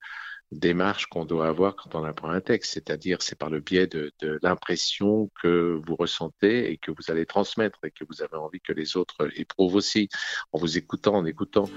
démarche 0.51 1.07
qu'on 1.07 1.25
doit 1.25 1.47
avoir 1.47 1.75
quand 1.75 1.95
on 1.95 2.03
apprend 2.03 2.29
un 2.29 2.41
texte, 2.41 2.73
c'est-à-dire 2.73 3.21
c'est 3.21 3.37
par 3.37 3.49
le 3.49 3.59
biais 3.59 3.87
de, 3.87 4.11
de 4.19 4.39
l'impression 4.41 5.29
que 5.41 5.79
vous 5.85 5.95
ressentez 5.95 6.71
et 6.71 6.77
que 6.77 6.91
vous 6.91 7.09
allez 7.09 7.25
transmettre 7.25 7.79
et 7.85 7.91
que 7.91 8.03
vous 8.03 8.21
avez 8.21 8.35
envie 8.35 8.59
que 8.59 8.73
les 8.73 8.97
autres 8.97 9.29
éprouvent 9.35 9.75
aussi 9.75 10.09
en 10.51 10.59
vous 10.59 10.77
écoutant, 10.77 11.15
en 11.15 11.25
écoutant. 11.25 11.69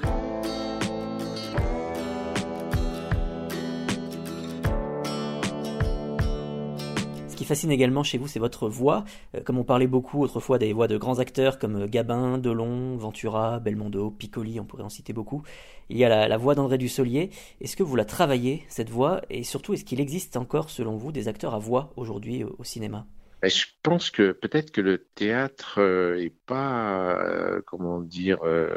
Qui 7.44 7.48
fascine 7.48 7.70
également 7.70 8.02
chez 8.02 8.16
vous, 8.16 8.26
c'est 8.26 8.38
votre 8.38 8.70
voix. 8.70 9.04
Euh, 9.34 9.42
comme 9.42 9.58
on 9.58 9.64
parlait 9.64 9.86
beaucoup 9.86 10.22
autrefois 10.22 10.58
des 10.58 10.72
voix 10.72 10.88
de 10.88 10.96
grands 10.96 11.18
acteurs 11.18 11.58
comme 11.58 11.82
euh, 11.82 11.86
Gabin, 11.86 12.38
Delon, 12.38 12.96
Ventura, 12.96 13.60
Belmondo, 13.60 14.10
Piccoli, 14.10 14.58
on 14.60 14.64
pourrait 14.64 14.82
en 14.82 14.88
citer 14.88 15.12
beaucoup. 15.12 15.42
Il 15.90 15.98
y 15.98 16.06
a 16.06 16.26
la, 16.26 16.36
voix 16.38 16.54
d'André 16.54 16.78
Dussolier. 16.78 17.28
Est-ce 17.60 17.76
que 17.76 17.82
vous 17.82 17.96
la 17.96 18.06
travaillez, 18.06 18.64
cette 18.68 18.88
voix? 18.88 19.20
Et 19.28 19.42
surtout, 19.44 19.74
est-ce 19.74 19.84
qu'il 19.84 20.00
existe 20.00 20.38
encore, 20.38 20.70
selon 20.70 20.96
vous, 20.96 21.12
des 21.12 21.28
acteurs 21.28 21.54
à 21.54 21.58
voix 21.58 21.92
aujourd'hui 21.96 22.44
au 22.44 22.64
cinéma? 22.64 23.06
Ben, 23.42 23.50
je 23.50 23.66
pense 23.82 24.08
que 24.08 24.32
peut-être 24.32 24.70
que 24.70 24.80
le 24.80 25.04
théâtre 25.14 25.74
euh, 25.78 26.16
est 26.18 26.32
pas, 26.46 27.18
euh, 27.18 27.60
comment 27.66 28.00
dire, 28.00 28.38
euh, 28.44 28.70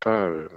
pas 0.00 0.26
euh, 0.26 0.48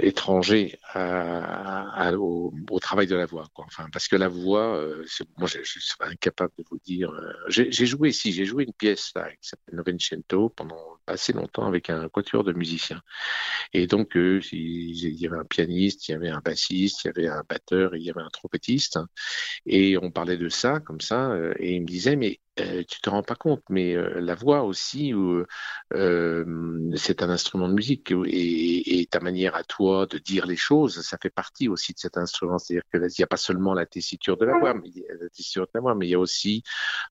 étranger 0.00 0.78
à, 0.92 2.12
au, 2.14 2.52
travail 2.80 3.06
de 3.06 3.16
la 3.16 3.26
voix. 3.26 3.48
Quoi. 3.52 3.64
Enfin, 3.66 3.86
parce 3.92 4.06
que 4.06 4.16
la 4.16 4.28
voix, 4.28 4.76
euh, 4.76 5.04
moi, 5.38 5.48
je, 5.48 5.58
je, 5.64 5.80
serais 5.80 6.10
incapable 6.10 6.52
de 6.58 6.64
vous 6.70 6.78
dire. 6.84 7.10
Euh, 7.10 7.32
j'ai 7.48 7.86
joué, 7.86 8.12
si, 8.12 8.32
j'ai 8.32 8.44
joué 8.44 8.64
une 8.64 8.72
pièce 8.72 9.10
là, 9.16 9.28
qui 9.40 9.48
s'appelle 9.48 9.74
Novecento 9.74 10.50
pendant 10.50 10.80
assez 11.06 11.32
longtemps 11.32 11.66
avec 11.66 11.90
un 11.90 12.08
quatuor 12.08 12.44
de 12.44 12.52
musiciens. 12.52 13.02
Et 13.72 13.86
donc, 13.86 14.12
il 14.14 15.20
y 15.20 15.26
avait 15.26 15.38
un 15.38 15.44
pianiste, 15.44 16.08
il 16.08 16.12
y 16.12 16.14
avait 16.14 16.30
un 16.30 16.40
bassiste, 16.40 17.04
il 17.04 17.08
y 17.08 17.10
avait 17.10 17.28
un 17.28 17.42
batteur, 17.48 17.96
il 17.96 18.02
y 18.02 18.10
avait 18.10 18.22
un 18.22 18.30
trompettiste. 18.30 18.98
et 19.66 19.98
on 19.98 20.10
parlait 20.12 20.36
de 20.36 20.48
ça, 20.48 20.78
comme 20.80 21.00
ça, 21.00 21.36
et 21.58 21.74
il 21.74 21.82
me 21.82 21.86
disait, 21.86 22.16
mais 22.16 22.40
euh, 22.60 22.84
tu 22.88 23.00
te 23.00 23.10
rends 23.10 23.22
pas 23.22 23.34
compte, 23.34 23.62
mais 23.68 23.94
euh, 23.94 24.20
la 24.20 24.34
voix 24.34 24.62
aussi, 24.62 25.12
euh, 25.14 26.94
c'est 26.96 27.22
un 27.22 27.30
instrument 27.30 27.68
de 27.68 27.74
musique 27.74 28.12
et, 28.26 29.06
ta 29.10 29.20
manière 29.20 29.56
à 29.56 29.64
toi 29.64 30.06
de 30.06 30.18
dire 30.18 30.46
les 30.46 30.56
choses, 30.56 31.00
ça 31.00 31.18
fait 31.20 31.30
partie 31.30 31.68
aussi 31.68 31.92
de 31.92 31.98
cet 31.98 32.16
instrument. 32.16 32.58
C'est-à-dire 32.58 32.84
qu'il 32.90 33.00
n'y 33.18 33.24
a 33.24 33.26
pas 33.26 33.36
seulement 33.36 33.74
la 33.74 33.86
tessiture 33.86 34.36
de 34.36 34.44
la 34.44 34.58
voix, 34.58 34.74
mais 34.74 34.90
la 35.20 35.28
tessiture 35.28 35.64
de 35.64 35.70
la 35.74 35.80
voix, 35.80 35.94
mais 35.94 36.06
il 36.06 36.10
y 36.10 36.14
a 36.14 36.18
aussi 36.18 36.62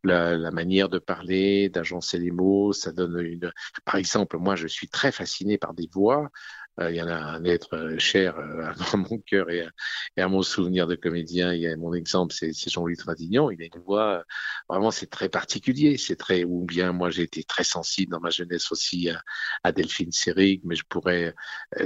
la, 0.03 0.37
la 0.37 0.51
manière 0.51 0.89
de 0.89 0.99
parler, 0.99 1.69
d'agencer 1.69 2.17
les 2.17 2.31
mots. 2.31 2.71
Ça 2.73 2.91
donne 2.91 3.19
une. 3.19 3.51
Par 3.85 3.95
exemple, 3.95 4.37
moi, 4.37 4.55
je 4.55 4.67
suis 4.67 4.87
très 4.87 5.11
fasciné 5.11 5.57
par 5.57 5.73
des 5.73 5.89
voix 5.91 6.29
il 6.87 6.95
y 6.95 7.01
en 7.01 7.07
a 7.07 7.15
un 7.15 7.43
être 7.43 7.75
euh, 7.75 7.99
cher 7.99 8.37
euh, 8.37 8.63
à 8.63 8.97
mon 8.97 9.17
cœur 9.19 9.49
et 9.49 9.67
à, 10.17 10.27
mon 10.27 10.41
souvenir 10.41 10.87
de 10.87 10.95
comédien. 10.95 11.53
Il 11.53 11.61
y 11.61 11.67
a 11.67 11.75
mon 11.75 11.93
exemple, 11.93 12.33
c'est 12.33 12.53
Jean-Louis 12.69 12.95
Trintignant. 12.95 13.49
Il 13.49 13.61
a 13.61 13.65
une 13.65 13.81
voix, 13.81 14.23
vraiment, 14.69 14.91
c'est 14.91 15.07
très 15.07 15.29
particulier. 15.29 15.97
C'est 15.97 16.15
très, 16.15 16.43
ou 16.43 16.65
bien 16.65 16.91
moi, 16.91 17.09
j'ai 17.09 17.23
été 17.23 17.43
très 17.43 17.63
sensible 17.63 18.11
dans 18.11 18.19
ma 18.19 18.29
jeunesse 18.29 18.71
aussi 18.71 19.09
à, 19.63 19.71
Delphine 19.71 20.11
Seyrig, 20.11 20.61
mais 20.63 20.75
je 20.75 20.83
pourrais 20.83 21.35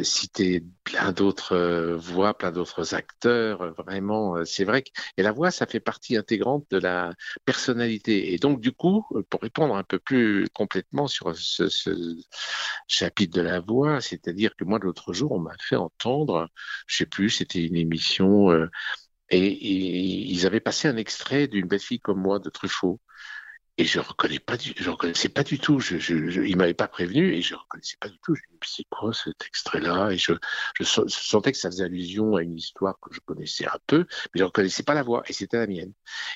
citer 0.04 0.64
plein 0.84 1.12
d'autres 1.12 1.96
voix, 1.96 2.38
plein 2.38 2.52
d'autres 2.52 2.96
acteurs. 2.96 3.74
Vraiment, 3.76 4.44
c'est 4.46 4.64
vrai 4.64 4.84
que, 4.84 4.90
et 5.18 5.24
la 5.24 5.32
voix, 5.32 5.52
ça 5.52 5.66
fait 5.66 5.80
partie 5.80 6.18
intégrante 6.18 6.66
de 6.72 6.78
la 6.78 7.14
personnalité. 7.46 8.34
Et 8.34 8.38
donc, 8.38 8.62
du 8.62 8.72
coup, 8.72 9.06
pour 9.30 9.42
répondre 9.42 9.76
un 9.76 9.84
peu 9.84 10.00
plus 10.00 10.48
complètement 10.54 11.08
sur 11.08 11.36
ce, 11.36 11.70
ce 11.70 11.92
chapitre 12.88 13.36
de 13.36 13.42
la 13.42 13.60
voix, 13.60 14.02
c'est-à-dire 14.02 14.56
que 14.56 14.64
moi, 14.64 14.73
l'autre 14.80 15.14
jour, 15.14 15.32
on 15.32 15.40
m'a 15.40 15.56
fait 15.60 15.76
entendre, 15.76 16.50
je 16.88 16.98
sais 16.98 17.06
plus, 17.06 17.30
c'était 17.30 17.66
une 17.66 17.76
émission, 17.76 18.52
euh, 18.52 18.70
et, 19.30 20.32
ils 20.32 20.46
avaient 20.46 20.60
passé 20.60 20.88
un 20.88 20.98
extrait 20.98 21.48
d'une 21.48 21.68
belle 21.68 21.80
fille 21.80 22.00
comme 22.00 22.22
moi 22.22 22.40
de 22.40 22.50
Truffaut. 22.50 23.00
Et 23.80 23.86
je 23.86 24.00
reconnais 24.00 24.40
pas 24.40 24.56
du, 24.56 24.74
je 24.78 24.88
reconnaissais 24.92 25.30
pas 25.30 25.44
du 25.44 25.58
tout. 25.58 25.80
Je, 25.80 25.98
je, 25.98 26.30
je 26.30 26.42
il 26.44 26.56
m'avait 26.58 26.76
pas 26.76 26.88
prévenu 26.88 27.34
et 27.34 27.42
je 27.42 27.56
reconnaissais 27.56 27.98
pas 28.00 28.08
du 28.08 28.20
tout. 28.20 28.36
Je 28.36 28.42
me 28.52 28.58
c'est 28.64 28.84
quoi 28.90 29.14
cet 29.14 29.44
extrait-là? 29.48 30.12
Et 30.12 30.18
je, 30.18 30.34
sentais 30.84 31.52
que 31.52 31.58
ça 31.58 31.72
faisait 31.72 31.86
allusion 31.86 32.36
à 32.36 32.44
une 32.44 32.56
histoire 32.56 33.00
que 33.00 33.12
je 33.14 33.20
connaissais 33.20 33.66
un 33.66 33.80
peu, 33.88 34.06
mais 34.34 34.40
je 34.40 34.44
reconnaissais 34.44 34.84
pas 34.84 34.94
la 34.94 35.02
voix 35.02 35.24
et 35.28 35.34
c'était 35.34 35.58
la 35.58 35.66
mienne. 35.68 35.94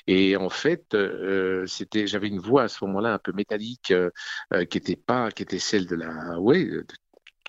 Et 0.08 0.36
en 0.36 0.50
fait, 0.50 0.94
euh, 0.94 1.64
c'était, 1.66 2.08
j'avais 2.08 2.28
une 2.28 2.40
voix 2.40 2.64
à 2.64 2.68
ce 2.68 2.84
moment-là 2.84 3.14
un 3.14 3.18
peu 3.18 3.32
métallique 3.32 3.92
euh, 3.92 4.10
euh 4.52 4.64
qui 4.64 4.78
était 4.78 4.96
pas, 4.96 5.30
qui 5.30 5.44
était 5.44 5.60
celle 5.60 5.86
de 5.86 5.94
la, 5.94 6.40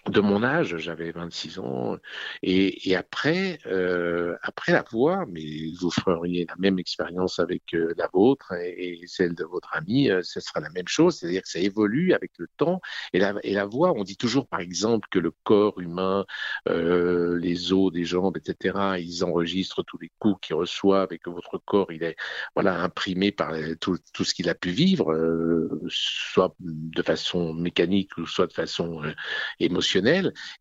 de 0.10 0.22
mon 0.22 0.44
âge, 0.44 0.78
j'avais 0.78 1.12
26 1.12 1.60
ans, 1.60 1.98
et, 2.42 2.90
et 2.90 2.96
après, 2.96 3.60
euh, 3.66 4.36
après 4.42 4.72
la 4.72 4.84
voix, 4.84 5.26
mais 5.30 5.44
vous 5.80 5.92
feriez 5.92 6.46
la 6.48 6.56
même 6.58 6.80
expérience 6.80 7.40
avec 7.40 7.74
euh, 7.74 7.94
la 7.98 8.10
vôtre 8.12 8.54
et, 8.54 9.00
celle 9.08 9.36
de 9.36 9.44
votre 9.44 9.76
ami, 9.76 10.10
euh, 10.10 10.22
ce 10.24 10.40
sera 10.40 10.60
la 10.60 10.70
même 10.70 10.88
chose, 10.88 11.18
c'est-à-dire 11.18 11.44
que 11.44 11.50
ça 11.50 11.60
évolue 11.60 12.14
avec 12.14 12.32
le 12.38 12.48
temps, 12.58 12.82
et 13.14 13.20
la, 13.20 13.36
et 13.44 13.54
la 13.54 13.66
voix, 13.66 13.94
on 13.96 14.04
dit 14.04 14.18
toujours 14.18 14.48
par 14.48 14.60
exemple 14.60 15.08
que 15.12 15.20
le 15.20 15.32
corps 15.44 15.80
humain, 15.80 16.26
euh, 16.68 17.38
les 17.38 17.74
os 17.74 17.92
des 17.92 18.06
jambes, 18.06 18.38
etc., 18.38 18.98
ils 19.00 19.24
enregistrent 19.24 19.84
tous 19.84 19.98
les 20.00 20.12
coups 20.20 20.40
qu'ils 20.42 20.56
reçoivent 20.56 21.12
et 21.12 21.20
que 21.20 21.30
votre 21.30 21.58
corps, 21.60 21.92
il 21.92 22.04
est 22.04 22.16
voilà 22.56 22.82
imprimé 22.82 23.32
par 23.32 23.54
tout, 23.80 23.98
tout 24.14 24.24
ce 24.24 24.34
qu'il 24.34 24.50
a 24.50 24.56
pu 24.56 24.72
vivre, 24.72 25.14
soit 25.90 26.56
de 26.60 27.02
façon 27.02 27.54
mécanique 27.54 28.18
ou 28.18 28.26
soit 28.26 28.48
de 28.48 28.54
façon 28.54 29.02
émotionnelle 29.60 29.99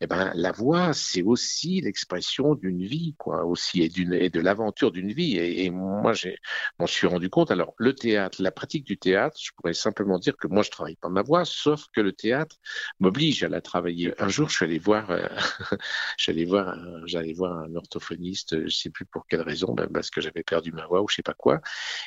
eh 0.01 0.07
ben, 0.07 0.33
la 0.35 0.53
voix, 0.53 0.93
c'est 0.93 1.23
aussi 1.23 1.81
l'expression 1.81 2.55
d'une 2.55 2.85
vie, 2.85 3.15
quoi, 3.19 3.45
aussi, 3.45 3.83
et, 3.83 3.91
et 4.25 4.31
de 4.31 4.41
l'aventure 4.41 4.93
d'une 4.93 5.13
vie. 5.13 5.37
Et, 5.39 5.71
moi, 5.71 6.13
j'ai, 6.13 6.37
m'en 6.79 6.87
suis 6.87 7.07
rendu 7.07 7.31
compte. 7.31 7.51
Alors, 7.51 7.75
le 7.79 7.95
théâtre, 7.95 8.43
la 8.43 8.51
pratique 8.51 8.85
du 8.85 8.99
théâtre, 8.99 9.37
je 9.41 9.51
pourrais 9.57 9.75
simplement 9.75 10.19
dire 10.19 10.37
que 10.37 10.49
moi, 10.49 10.63
je 10.63 10.71
travaille 10.71 10.97
pas 10.97 11.09
ma 11.09 11.23
voix, 11.23 11.45
sauf 11.45 11.87
que 11.95 12.01
le 12.01 12.13
théâtre 12.13 12.57
m'oblige 13.01 13.43
à 13.45 13.49
la 13.49 13.61
travailler. 13.61 14.15
Un 14.19 14.29
jour, 14.29 14.49
je 14.49 14.57
suis 14.57 14.65
allé 14.65 14.79
voir, 14.79 15.11
euh, 15.11 15.27
voir, 16.47 16.77
j'allais 17.07 17.33
voir 17.33 17.59
un 17.59 17.75
orthophoniste, 17.75 18.67
je 18.67 18.75
sais 18.75 18.91
plus 18.91 19.07
pour 19.07 19.27
quelle 19.27 19.43
raison, 19.43 19.75
ben, 19.75 19.89
parce 19.93 20.11
que 20.11 20.21
j'avais 20.21 20.43
perdu 20.43 20.73
ma 20.73 20.87
voix 20.87 21.03
ou 21.03 21.09
je 21.09 21.17
sais 21.17 21.23
pas 21.23 21.35
quoi. 21.35 21.61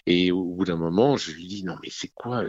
Et 0.05 0.31
au 0.31 0.45
bout 0.45 0.65
d'un 0.65 0.77
moment, 0.77 1.17
je 1.17 1.31
lui 1.31 1.47
dis, 1.47 1.63
non, 1.63 1.77
mais 1.81 1.89
c'est 1.91 2.11
quoi 2.13 2.43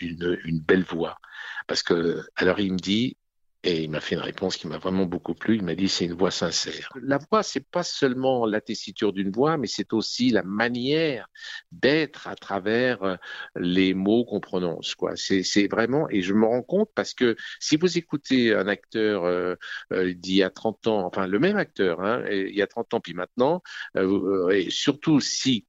une 0.00 0.60
belle 0.60 0.84
voix? 0.84 1.18
Parce 1.66 1.82
que, 1.82 2.22
alors 2.36 2.60
il 2.60 2.72
me 2.72 2.78
dit, 2.78 3.16
et 3.64 3.84
il 3.84 3.90
m'a 3.90 4.00
fait 4.00 4.16
une 4.16 4.22
réponse 4.22 4.56
qui 4.56 4.66
m'a 4.66 4.78
vraiment 4.78 5.06
beaucoup 5.06 5.34
plu. 5.34 5.56
Il 5.56 5.62
m'a 5.62 5.74
dit 5.74 5.88
c'est 5.88 6.06
une 6.06 6.14
voix 6.14 6.30
sincère. 6.30 6.88
La 7.00 7.18
voix, 7.30 7.42
c'est 7.42 7.64
pas 7.64 7.84
seulement 7.84 8.44
la 8.44 8.60
tessiture 8.60 9.12
d'une 9.12 9.30
voix, 9.30 9.56
mais 9.56 9.68
c'est 9.68 9.92
aussi 9.92 10.30
la 10.30 10.42
manière 10.42 11.28
d'être 11.70 12.26
à 12.26 12.34
travers 12.34 13.02
euh, 13.04 13.16
les 13.56 13.94
mots 13.94 14.24
qu'on 14.24 14.40
prononce. 14.40 14.94
Quoi. 14.94 15.12
C'est, 15.16 15.68
vraiment, 15.68 16.08
et 16.10 16.22
je 16.22 16.34
me 16.34 16.44
rends 16.44 16.62
compte 16.62 16.90
parce 16.94 17.14
que 17.14 17.36
si 17.60 17.76
vous 17.76 17.98
écoutez 17.98 18.52
un 18.54 18.66
acteur 18.66 19.24
euh, 19.24 19.54
euh, 19.92 20.12
d'il 20.12 20.36
y 20.36 20.42
a 20.42 20.50
30 20.50 20.88
ans, 20.88 21.06
enfin 21.06 21.26
le 21.26 21.38
même 21.38 21.56
acteur, 21.56 22.00
hein, 22.00 22.24
il 22.30 22.54
y 22.54 22.62
a 22.62 22.66
30 22.66 22.94
ans 22.94 23.00
puis 23.00 23.14
maintenant, 23.14 23.62
euh, 23.96 24.50
et 24.50 24.70
surtout 24.70 25.20
si 25.20 25.66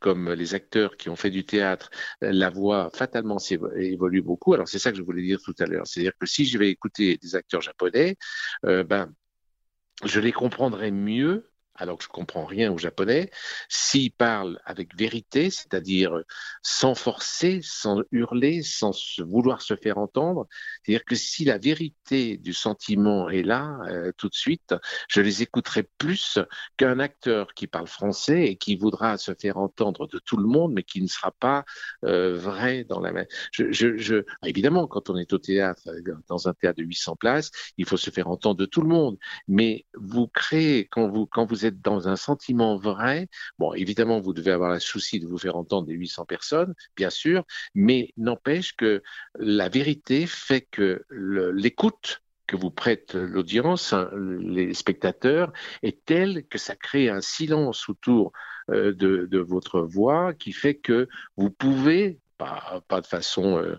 comme 0.00 0.32
les 0.32 0.54
acteurs 0.54 0.96
qui 0.96 1.08
ont 1.08 1.16
fait 1.16 1.30
du 1.30 1.44
théâtre, 1.44 1.90
la 2.20 2.50
voix 2.50 2.90
fatalement 2.94 3.38
évolue 3.76 4.22
beaucoup. 4.22 4.54
Alors 4.54 4.68
c'est 4.68 4.78
ça 4.78 4.90
que 4.90 4.98
je 4.98 5.02
voulais 5.02 5.22
dire 5.22 5.40
tout 5.42 5.54
à 5.58 5.66
l'heure. 5.66 5.86
C'est-à-dire 5.86 6.16
que 6.18 6.26
si 6.26 6.44
je 6.44 6.58
vais 6.58 6.70
écouter 6.70 7.16
des 7.18 7.34
acteurs 7.34 7.62
japonais, 7.62 8.16
euh, 8.64 8.84
ben 8.84 9.12
je 10.04 10.20
les 10.20 10.32
comprendrai 10.32 10.90
mieux 10.90 11.50
alors 11.78 11.98
que 11.98 12.04
je 12.04 12.08
comprends 12.08 12.44
rien 12.44 12.72
au 12.72 12.78
japonais, 12.78 13.30
s'il 13.68 14.12
parle 14.12 14.60
avec 14.64 14.96
vérité, 14.96 15.50
c'est-à-dire 15.50 16.22
sans 16.62 16.94
forcer, 16.94 17.60
sans 17.62 18.02
hurler, 18.12 18.62
sans 18.62 18.92
vouloir 19.18 19.62
se 19.62 19.76
faire 19.76 19.98
entendre, 19.98 20.46
c'est-à-dire 20.82 21.04
que 21.04 21.14
si 21.14 21.44
la 21.44 21.58
vérité 21.58 22.36
du 22.36 22.52
sentiment 22.52 23.30
est 23.30 23.42
là 23.42 23.78
euh, 23.88 24.12
tout 24.16 24.28
de 24.28 24.34
suite, 24.34 24.74
je 25.08 25.20
les 25.20 25.42
écouterai 25.42 25.88
plus 25.98 26.38
qu'un 26.76 26.98
acteur 26.98 27.54
qui 27.54 27.66
parle 27.66 27.86
français 27.86 28.46
et 28.46 28.56
qui 28.56 28.76
voudra 28.76 29.16
se 29.16 29.32
faire 29.34 29.56
entendre 29.58 30.06
de 30.06 30.18
tout 30.18 30.36
le 30.36 30.46
monde, 30.46 30.72
mais 30.72 30.82
qui 30.82 31.00
ne 31.00 31.06
sera 31.06 31.30
pas 31.30 31.64
euh, 32.04 32.36
vrai 32.36 32.84
dans 32.84 33.00
la 33.00 33.12
même. 33.12 33.26
Évidemment, 34.44 34.86
quand 34.86 35.10
on 35.10 35.16
est 35.16 35.32
au 35.32 35.38
théâtre, 35.38 35.88
dans 36.28 36.48
un 36.48 36.54
théâtre 36.54 36.78
de 36.78 36.84
800 36.84 37.16
places, 37.16 37.50
il 37.76 37.84
faut 37.84 37.96
se 37.96 38.10
faire 38.10 38.28
entendre 38.28 38.56
de 38.56 38.66
tout 38.66 38.82
le 38.82 38.88
monde, 38.88 39.18
mais 39.46 39.86
vous 39.94 40.26
créez 40.28 40.86
quand 40.86 41.08
vous 41.08 41.26
quand 41.26 41.46
vous 41.46 41.66
êtes 41.66 41.67
dans 41.70 42.08
un 42.08 42.16
sentiment 42.16 42.76
vrai, 42.76 43.28
bon, 43.58 43.74
évidemment, 43.74 44.20
vous 44.20 44.32
devez 44.32 44.52
avoir 44.52 44.72
le 44.72 44.80
souci 44.80 45.20
de 45.20 45.26
vous 45.26 45.38
faire 45.38 45.56
entendre 45.56 45.86
des 45.86 45.94
800 45.94 46.24
personnes, 46.24 46.74
bien 46.96 47.10
sûr, 47.10 47.44
mais 47.74 48.12
n'empêche 48.16 48.74
que 48.76 49.02
la 49.38 49.68
vérité 49.68 50.26
fait 50.26 50.62
que 50.70 51.04
l'écoute 51.10 52.22
que 52.46 52.56
vous 52.56 52.70
prête 52.70 53.14
l'audience, 53.14 53.92
hein, 53.92 54.10
les 54.40 54.74
spectateurs, 54.74 55.52
est 55.82 56.04
telle 56.04 56.46
que 56.48 56.58
ça 56.58 56.74
crée 56.74 57.10
un 57.10 57.20
silence 57.20 57.88
autour 57.88 58.32
euh, 58.70 58.92
de, 58.92 59.26
de, 59.26 59.38
votre 59.38 59.80
voix 59.80 60.32
qui 60.34 60.52
fait 60.52 60.74
que 60.74 61.08
vous 61.36 61.50
pouvez 61.50 62.18
pas, 62.38 63.00
de 63.00 63.06
façon, 63.06 63.58
euh, 63.58 63.76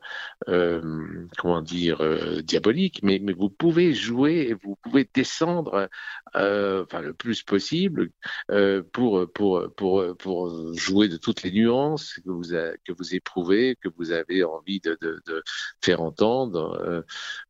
euh, 0.49 1.27
comment 1.37 1.61
dire, 1.61 2.01
euh, 2.01 2.41
diabolique, 2.41 2.99
mais, 3.03 3.19
mais 3.19 3.33
vous 3.33 3.49
pouvez 3.49 3.93
jouer, 3.93 4.55
vous 4.63 4.75
pouvez 4.83 5.09
descendre, 5.13 5.89
enfin 6.33 7.01
le 7.01 7.13
plus 7.13 7.41
possible, 7.43 8.11
pour, 8.93 9.31
pour, 9.33 9.73
pour, 9.75 10.17
pour 10.17 10.73
jouer 10.75 11.07
de 11.07 11.17
toutes 11.17 11.43
les 11.43 11.51
nuances 11.51 12.15
que 12.15 12.29
vous, 12.29 12.51
que 12.85 12.91
vous 12.91 13.15
éprouvez, 13.15 13.75
que 13.81 13.89
vous 13.97 14.11
avez 14.11 14.43
envie 14.43 14.79
de, 14.81 14.97
de, 15.01 15.43
faire 15.81 16.01
entendre, 16.01 17.03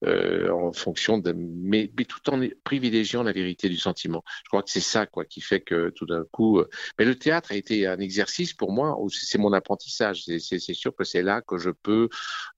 en 0.05 0.71
fonction 0.73 1.17
de, 1.17 1.33
mais, 1.35 1.91
mais 1.97 2.05
tout 2.05 2.29
en 2.29 2.39
privilégiant 2.63 3.23
la 3.23 3.31
vérité 3.31 3.67
du 3.69 3.77
sentiment. 3.77 4.23
Je 4.43 4.49
crois 4.49 4.63
que 4.63 4.69
c'est 4.69 4.79
ça, 4.79 5.05
quoi, 5.07 5.25
qui 5.25 5.41
fait 5.41 5.61
que 5.61 5.89
tout 5.89 6.05
d'un 6.05 6.23
coup, 6.31 6.63
mais 6.97 7.05
le 7.05 7.15
théâtre 7.15 7.51
a 7.51 7.55
été 7.55 7.87
un 7.87 7.99
exercice 7.99 8.53
pour 8.53 8.71
moi, 8.71 8.95
c'est 9.09 9.39
mon 9.39 9.53
apprentissage. 9.53 10.23
C'est 10.23 10.73
sûr 10.73 10.93
que 10.99 11.05
c'est 11.05 11.23
là 11.23 11.41
que 11.41 11.57
je 11.57 11.69
peux, 11.71 12.09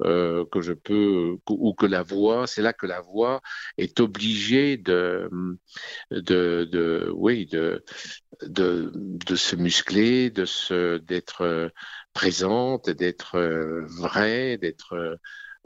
euh, 0.04 0.46
que 0.52 0.62
je 0.62 0.74
peux, 0.74 1.38
ou 1.50 1.74
que 1.74 1.86
la 1.86 2.04
voix, 2.04 2.48
c'est 2.48 2.62
là 2.64 2.74
que 2.74 2.88
la 2.88 3.02
voix 3.02 3.42
est 3.78 4.00
obligée 4.00 4.78
de, 4.78 5.30
de, 6.12 6.68
de 6.72 7.12
oui, 7.16 7.46
de, 7.48 7.84
de, 8.44 8.92
de 8.96 9.36
se 9.36 9.56
muscler, 9.56 10.30
de 10.30 10.46
se, 10.46 10.98
d'être 11.00 11.72
présente, 12.14 12.90
d'être 12.90 13.38
vraie, 14.00 14.58
d'être 14.58 15.18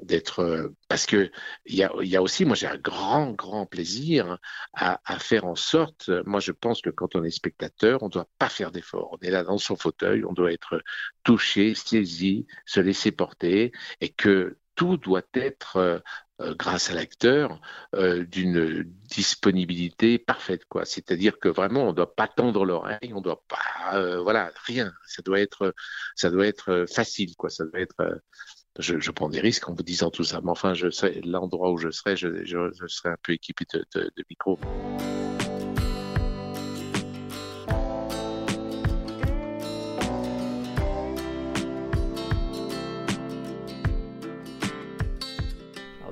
d'être 0.02 0.40
euh, 0.40 0.76
parce 0.88 1.06
que 1.06 1.32
il 1.66 1.76
y 1.76 1.84
a, 1.84 2.22
aussi 2.22 2.46
moi 2.46 2.56
j'ai 2.56 2.68
un 2.68 2.78
grand 2.78 3.32
grand 3.32 3.66
plaisir 3.66 4.38
à, 4.74 5.00
faire 5.20 5.46
en 5.46 5.56
sorte 5.56 6.10
moi 6.26 6.40
je 6.40 6.52
pense 6.52 6.82
que 6.82 6.90
quand 6.90 7.16
on 7.16 7.24
est 7.24 7.32
spectateur 7.32 8.04
on 8.04 8.10
doit 8.10 8.28
pas 8.38 8.50
faire 8.50 8.72
d'efforts 8.72 9.10
on 9.14 9.26
est 9.26 9.32
là 9.32 9.44
dans 9.44 9.58
son 9.58 9.76
fauteuil 9.76 10.26
on 10.26 10.34
doit 10.34 10.52
être 10.52 10.82
touché 11.24 11.76
saisi 11.76 12.46
se 12.66 12.80
laisser 12.80 13.12
porter 13.12 13.72
et 14.02 14.10
que 14.10 14.58
tout 14.76 14.98
doit 14.98 15.22
être 15.34 15.78
euh, 15.78 16.00
euh, 16.42 16.54
grâce 16.54 16.90
à 16.90 16.94
l'acteur, 16.94 17.62
d'une 17.94 18.84
disponibilité 18.84 20.20
parfaite, 20.20 20.66
quoi. 20.66 20.84
C'est-à-dire 20.84 21.40
que 21.40 21.48
vraiment, 21.48 21.88
on 21.88 21.94
doit 21.94 22.14
pas 22.14 22.28
tendre 22.28 22.66
l'oreille, 22.66 23.14
on 23.14 23.22
doit 23.22 23.42
pas, 23.48 24.20
voilà, 24.22 24.52
rien. 24.66 24.92
Ça 25.06 25.22
doit 25.22 25.40
être, 25.40 25.74
ça 26.14 26.30
doit 26.30 26.46
être 26.46 26.86
facile, 26.94 27.38
quoi. 27.38 27.50
Ça 27.50 27.64
doit 27.64 27.80
être, 27.80 28.20
je, 28.80 29.12
prends 29.12 29.30
des 29.30 29.40
risques 29.40 29.70
en 29.70 29.74
vous 29.74 29.84
disant 29.84 30.12
tout 30.12 30.24
ça, 30.24 30.42
mais 30.44 30.52
enfin, 30.52 30.74
je 30.74 30.90
sais 30.90 31.22
l'endroit 31.24 31.72
où 31.72 31.78
je 31.78 31.90
serai, 31.92 32.16
je, 32.18 32.28
serai 32.88 33.10
un 33.10 33.18
peu 33.22 33.34
équipé 33.34 33.66
de, 33.74 33.86
de, 33.94 34.12
de 34.16 34.24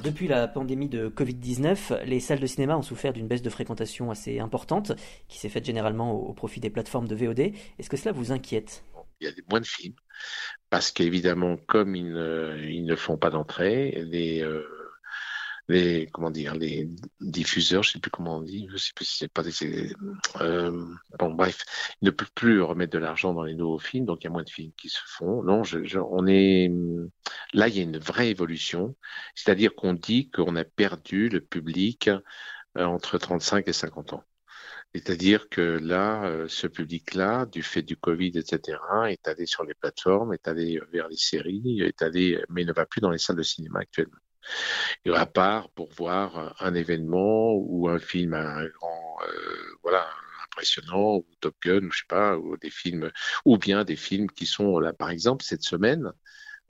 depuis 0.03 0.27
la 0.27 0.47
pandémie 0.47 0.89
de 0.89 1.07
Covid-19, 1.07 2.03
les 2.03 2.19
salles 2.19 2.39
de 2.39 2.45
cinéma 2.45 2.77
ont 2.77 2.81
souffert 2.81 3.13
d'une 3.13 3.27
baisse 3.27 3.41
de 3.41 3.49
fréquentation 3.49 4.11
assez 4.11 4.39
importante, 4.39 4.91
qui 5.29 5.39
s'est 5.39 5.49
faite 5.49 5.65
généralement 5.65 6.11
au, 6.13 6.33
profit 6.33 6.59
des 6.59 6.69
plateformes 6.69 7.07
de 7.07 7.15
VOD. 7.15 7.39
Est-ce 7.79 7.89
que 7.89 7.97
cela 7.97 8.11
vous 8.11 8.31
inquiète? 8.31 8.83
Il 9.23 9.29
y 9.29 9.41
a 9.41 9.43
moins 9.49 9.61
de 9.61 9.65
films, 9.65 9.95
parce 10.69 10.91
qu'évidemment, 10.91 11.57
comme 11.57 11.95
ils 11.95 12.13
ne, 12.13 12.95
font 12.95 13.17
pas 13.17 13.29
d'entrée, 13.29 14.03
les, 14.05 14.41
euh, 14.41 14.63
les 15.67 16.07
comment 16.11 16.31
dire 16.31 16.55
les 16.55 16.89
diffuseurs, 17.21 17.83
je 17.83 17.91
sais 17.91 17.99
plus 17.99 18.11
comment 18.11 18.37
on 18.37 18.41
dit, 18.41 18.67
je 18.71 18.77
sais 18.77 18.91
plus 18.95 19.05
si 19.05 19.17
c'est 19.19 19.31
pas 19.31 19.43
des 19.43 19.93
euh, 20.41 20.85
bon 21.19 21.33
bref, 21.33 21.63
ils 22.01 22.05
ne 22.05 22.11
peuvent 22.11 22.31
plus 22.33 22.61
remettre 22.61 22.91
de 22.93 22.99
l'argent 22.99 23.33
dans 23.33 23.43
les 23.43 23.55
nouveaux 23.55 23.79
films, 23.79 24.05
donc 24.05 24.21
il 24.21 24.25
y 24.25 24.27
a 24.27 24.31
moins 24.31 24.43
de 24.43 24.49
films 24.49 24.71
qui 24.77 24.89
se 24.89 24.99
font. 25.05 25.43
Non, 25.43 25.63
je, 25.63 25.99
on 25.99 26.27
est 26.27 26.69
là, 27.53 27.67
il 27.67 27.75
y 27.77 27.79
a 27.79 27.83
une 27.83 27.97
vraie 27.97 28.29
évolution, 28.29 28.95
c'est-à-dire 29.35 29.73
qu'on 29.75 29.93
dit 29.93 30.29
qu'on 30.29 30.55
a 30.55 30.63
perdu 30.65 31.29
le 31.29 31.41
public 31.41 32.09
euh, 32.77 32.85
entre 32.85 33.17
35 33.17 33.67
et 33.67 33.73
50 33.73 34.13
ans. 34.13 34.23
C'est-à-dire 34.93 35.49
que 35.49 35.61
là, 35.61 36.25
euh, 36.25 36.47
ce 36.47 36.67
public-là, 36.67 37.45
du 37.47 37.63
fait 37.63 37.81
du 37.81 37.97
Covid, 37.97 38.37
etc., 38.37 38.77
est 39.09 39.27
allé 39.27 39.45
sur 39.45 39.63
les 39.63 39.73
plateformes, 39.73 40.33
est 40.33 40.47
allé 40.47 40.79
vers 40.91 41.07
les 41.07 41.17
séries, 41.17 41.81
est 41.81 42.01
allé, 42.01 42.43
mais 42.49 42.63
ne 42.63 42.73
va 42.73 42.85
plus 42.85 43.01
dans 43.01 43.09
les 43.09 43.17
salles 43.17 43.37
de 43.37 43.43
cinéma 43.43 43.79
actuellement. 43.79 44.19
Et 45.05 45.11
à 45.11 45.25
part 45.25 45.69
pour 45.71 45.91
voir 45.93 46.55
un 46.59 46.73
événement 46.73 47.53
ou 47.53 47.87
un 47.89 47.99
film 47.99 48.33
un 48.33 48.67
grand, 48.67 49.17
euh, 49.27 49.55
voilà, 49.83 50.07
impressionnant, 50.45 51.15
ou 51.17 51.25
Top 51.39 51.55
Gun, 51.63 51.85
ou 51.85 51.91
je 51.91 51.99
sais 51.99 52.05
pas, 52.07 52.37
ou 52.37 52.57
des 52.57 52.69
films, 52.69 53.11
ou 53.45 53.57
bien 53.57 53.83
des 53.83 53.95
films 53.95 54.29
qui 54.29 54.45
sont 54.45 54.79
là, 54.79 54.93
par 54.93 55.09
exemple, 55.09 55.43
cette 55.43 55.63
semaine, 55.63 56.11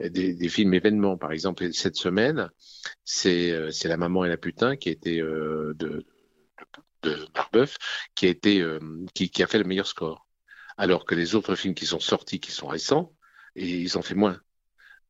des, 0.00 0.48
films 0.48 0.74
événements, 0.74 1.16
par 1.16 1.32
exemple, 1.32 1.72
cette 1.72 1.96
semaine, 1.96 2.50
c'est 3.04 3.52
euh, 3.52 3.70
La 3.84 3.96
Maman 3.96 4.24
et 4.24 4.28
la 4.28 4.36
Putain 4.36 4.76
qui 4.76 4.90
a 4.90 5.08
euh, 5.08 5.74
de, 5.76 6.04
de, 7.04 7.26
Barbeuf, 7.34 7.76
qui 8.14 8.26
a 8.26 8.28
été 8.30 8.60
euh, 8.60 8.80
qui, 9.14 9.42
a 9.42 9.46
fait 9.46 9.58
le 9.58 9.64
meilleur 9.64 9.86
score, 9.86 10.26
alors 10.76 11.04
que 11.04 11.14
les 11.14 11.34
autres 11.34 11.54
films 11.54 11.74
qui 11.74 11.86
sont 11.86 12.00
sortis, 12.00 12.40
qui 12.40 12.52
sont 12.52 12.66
récents, 12.66 13.12
et 13.56 13.68
ils 13.68 13.98
ont 13.98 14.02
fait 14.02 14.14
moins. 14.14 14.38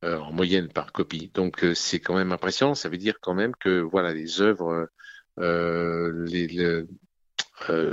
Euh, 0.04 0.18
en 0.18 0.32
moyenne 0.32 0.68
par 0.68 0.92
copie. 0.92 1.30
Donc 1.32 1.64
euh, 1.64 1.74
c'est 1.74 1.98
quand 1.98 2.14
même 2.14 2.30
impressionnant. 2.30 2.74
Ça 2.74 2.90
veut 2.90 2.98
dire 2.98 3.20
quand 3.22 3.32
même 3.32 3.54
que 3.58 3.80
voilà 3.80 4.12
les 4.12 4.42
œuvres, 4.42 4.88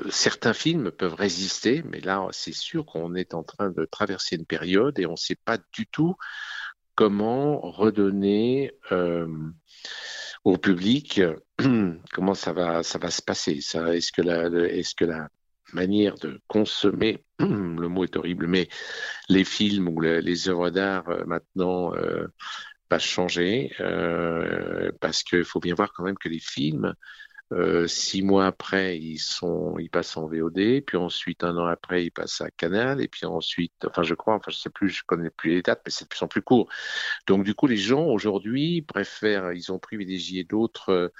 certains 0.10 0.54
films 0.54 0.92
peuvent 0.92 1.14
résister, 1.14 1.84
mais 1.84 2.02
là 2.02 2.28
c'est 2.32 2.54
sûr 2.54 2.86
qu'on 2.86 3.16
est 3.16 3.34
en 3.34 3.44
train 3.44 3.70
de 3.70 3.86
traverser 3.86 4.36
une 4.36 4.46
période 4.46 5.00
et 5.00 5.06
on 5.06 5.12
ne 5.12 5.16
sait 5.16 5.38
pas 5.46 5.58
du 5.72 5.88
tout 5.88 6.16
comment 6.96 7.62
redonner 7.62 8.74
au 10.43 10.58
public 10.58 11.21
comment 12.13 12.34
ça 12.34 12.54
va 12.54 12.84
ça 12.84 12.99
va 12.99 13.12
se 13.12 13.21
passer. 13.21 13.62
Ça? 13.62 13.95
Est-ce 13.95 14.12
que 14.12 14.21
la 14.21 14.47
est-ce 14.69 14.95
que 14.95 15.06
la 15.06 15.30
manière 15.73 16.15
de 16.15 16.39
consommer, 16.47 17.23
le 17.39 17.88
mot 17.88 18.04
est 18.04 18.15
horrible, 18.15 18.47
mais 18.47 18.67
les 19.30 19.43
films 19.43 19.88
ou 19.88 20.01
les 20.01 20.49
œuvres 20.49 20.69
d'art 20.69 21.08
euh, 21.10 21.23
maintenant 21.25 21.95
euh, 21.95 22.27
va 22.89 22.99
changer 22.99 23.71
euh, 23.80 24.91
parce 24.99 25.23
qu'il 25.23 25.45
faut 25.45 25.60
bien 25.60 25.75
voir 25.75 25.93
quand 25.93 26.04
même 26.04 26.17
que 26.17 26.30
les 26.30 26.39
films, 26.39 26.93
euh, 27.52 27.88
six 27.88 28.22
mois 28.22 28.46
après, 28.46 28.98
ils 28.98 29.20
sont, 29.20 29.78
ils 29.78 29.90
passent 29.90 30.16
en 30.18 30.28
VOD, 30.28 30.82
puis 30.86 30.98
ensuite 30.98 31.44
un 31.44 31.58
an 31.58 31.66
après, 31.66 32.06
ils 32.06 32.12
passent 32.12 32.42
à 32.42 32.50
Canal, 32.52 33.02
et 33.02 33.08
puis 33.08 33.26
ensuite, 33.26 33.74
enfin 33.86 34.04
je 34.04 34.14
crois, 34.14 34.36
enfin 34.36 34.52
je 34.52 34.58
sais 34.58 34.70
plus, 34.70 34.90
je 34.90 35.04
connais 35.06 35.30
plus 35.30 35.52
les 35.52 35.62
dates, 35.62 35.82
mais 35.86 35.92
c'est 35.92 36.06
de 36.06 36.10
plus 36.10 36.24
en 36.24 36.28
plus 36.28 36.42
court. 36.42 36.70
Donc 37.28 37.44
du 37.44 37.54
coup, 37.56 37.68
les 37.68 37.78
gens 37.78 38.06
aujourd'hui 38.06 38.82
préfèrent, 38.82 39.52
ils 39.54 39.72
ont 39.72 39.80
privilégié 39.80 40.44
d'autres 40.44 41.12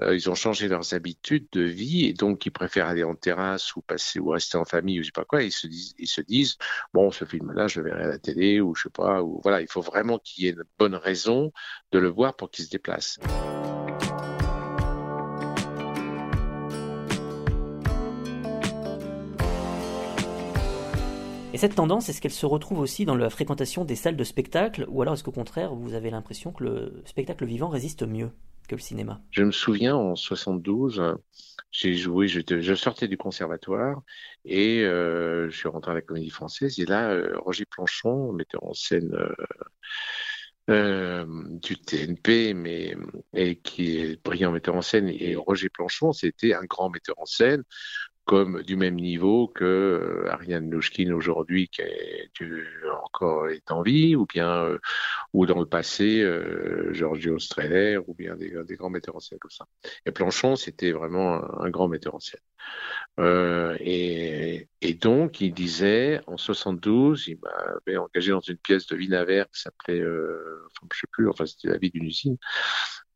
euh, 0.00 0.16
ils 0.16 0.30
ont 0.30 0.34
changé 0.34 0.68
leurs 0.68 0.94
habitudes 0.94 1.48
de 1.52 1.60
vie 1.60 2.06
et 2.06 2.14
donc 2.14 2.46
ils 2.46 2.50
préfèrent 2.50 2.86
aller 2.86 3.04
en 3.04 3.14
terrasse 3.14 3.76
ou 3.76 3.82
passer 3.82 4.18
ou 4.20 4.30
rester 4.30 4.56
en 4.56 4.64
famille 4.64 5.00
ou 5.00 5.02
je 5.02 5.08
sais 5.08 5.12
pas 5.12 5.24
quoi. 5.24 5.42
Ils 5.42 5.52
se 5.52 5.66
disent, 5.66 5.94
ils 5.98 6.08
se 6.08 6.22
disent 6.22 6.56
bon, 6.94 7.10
ce 7.10 7.24
film-là, 7.26 7.66
je 7.68 7.80
le 7.80 7.90
verrai 7.90 8.04
à 8.04 8.08
la 8.08 8.18
télé 8.18 8.60
ou 8.60 8.74
je 8.74 8.84
sais 8.84 8.90
pas. 8.90 9.22
Ou 9.22 9.40
voilà, 9.42 9.60
il 9.60 9.68
faut 9.70 9.82
vraiment 9.82 10.18
qu'il 10.18 10.44
y 10.44 10.48
ait 10.48 10.52
une 10.52 10.64
bonne 10.78 10.94
raison 10.94 11.52
de 11.92 11.98
le 11.98 12.08
voir 12.08 12.36
pour 12.36 12.50
qu'il 12.50 12.64
se 12.64 12.70
déplace. 12.70 13.18
Et 21.54 21.58
cette 21.58 21.74
tendance, 21.74 22.08
est-ce 22.08 22.22
qu'elle 22.22 22.32
se 22.32 22.46
retrouve 22.46 22.78
aussi 22.78 23.04
dans 23.04 23.14
la 23.14 23.28
fréquentation 23.28 23.84
des 23.84 23.94
salles 23.94 24.16
de 24.16 24.24
spectacle, 24.24 24.86
ou 24.88 25.02
alors 25.02 25.14
est-ce 25.14 25.22
qu'au 25.22 25.32
contraire, 25.32 25.74
vous 25.74 25.92
avez 25.92 26.08
l'impression 26.08 26.50
que 26.50 26.64
le 26.64 27.02
spectacle 27.04 27.44
vivant 27.44 27.68
résiste 27.68 28.04
mieux 28.04 28.30
que 28.68 28.74
le 28.74 28.80
cinéma? 28.80 29.20
Je 29.30 29.42
me 29.42 29.52
souviens 29.52 29.94
en 29.94 30.16
72, 30.16 31.02
j'ai 31.70 31.94
joué, 31.94 32.26
je 32.26 32.74
sortais 32.74 33.06
du 33.06 33.18
conservatoire 33.18 34.00
et 34.46 34.80
euh, 34.80 35.50
je 35.50 35.56
suis 35.58 35.68
rentré 35.68 35.90
à 35.90 35.94
la 35.94 36.00
Comédie 36.00 36.30
Française. 36.30 36.80
Et 36.80 36.86
là, 36.86 37.10
euh, 37.10 37.34
Roger 37.38 37.66
Planchon, 37.66 38.32
metteur 38.32 38.64
en 38.64 38.72
scène 38.72 39.14
euh, 40.70 41.26
du 41.60 41.76
TNP, 41.76 42.54
mais 42.54 42.96
et 43.34 43.56
qui 43.56 43.98
est 43.98 44.24
brillant 44.24 44.52
metteur 44.52 44.74
en 44.74 44.80
scène. 44.80 45.10
Et 45.10 45.36
Roger 45.36 45.68
Planchon, 45.68 46.12
c'était 46.12 46.54
un 46.54 46.64
grand 46.64 46.88
metteur 46.88 47.18
en 47.18 47.26
scène 47.26 47.62
comme 48.32 48.62
du 48.62 48.76
même 48.76 48.94
niveau 48.94 49.46
que 49.46 49.62
euh, 49.62 50.32
Ariane 50.32 50.70
Nouchkine 50.70 51.12
aujourd'hui 51.12 51.68
qui 51.68 51.82
est, 51.82 52.30
encore 53.04 53.50
est 53.50 53.70
en 53.70 53.82
vie, 53.82 54.16
ou 54.16 54.24
bien 54.24 54.48
euh, 54.64 54.78
ou 55.34 55.44
dans 55.44 55.60
le 55.60 55.66
passé 55.66 56.22
euh, 56.22 56.94
Giorgio 56.94 57.38
Strehler, 57.38 57.98
ou 58.06 58.14
bien 58.14 58.34
des, 58.34 58.74
grands 58.76 58.88
metteurs 58.88 59.16
en 59.16 59.20
scène 59.20 59.38
comme 59.38 59.50
ça. 59.50 59.66
Et 60.06 60.12
Planchon, 60.12 60.56
c'était 60.56 60.92
vraiment 60.92 61.42
un, 61.60 61.68
grand 61.68 61.88
metteur 61.88 62.14
en 62.14 62.20
scène. 62.20 62.40
Euh, 63.20 63.76
et, 63.80 64.66
donc, 64.94 65.42
il 65.42 65.52
disait 65.52 66.22
en 66.26 66.38
72, 66.38 67.28
il 67.28 67.38
m'avait 67.42 67.98
engagé 67.98 68.30
dans 68.30 68.40
une 68.40 68.56
pièce 68.56 68.86
de 68.86 68.96
Vinaver 68.96 69.44
qui 69.52 69.60
s'appelait, 69.60 70.00
euh, 70.00 70.66
enfin, 70.70 70.88
je 70.90 71.00
sais 71.00 71.06
plus, 71.12 71.28
enfin 71.28 71.44
c'était 71.44 71.68
la 71.68 71.76
vie 71.76 71.90
d'une 71.90 72.04
usine, 72.04 72.38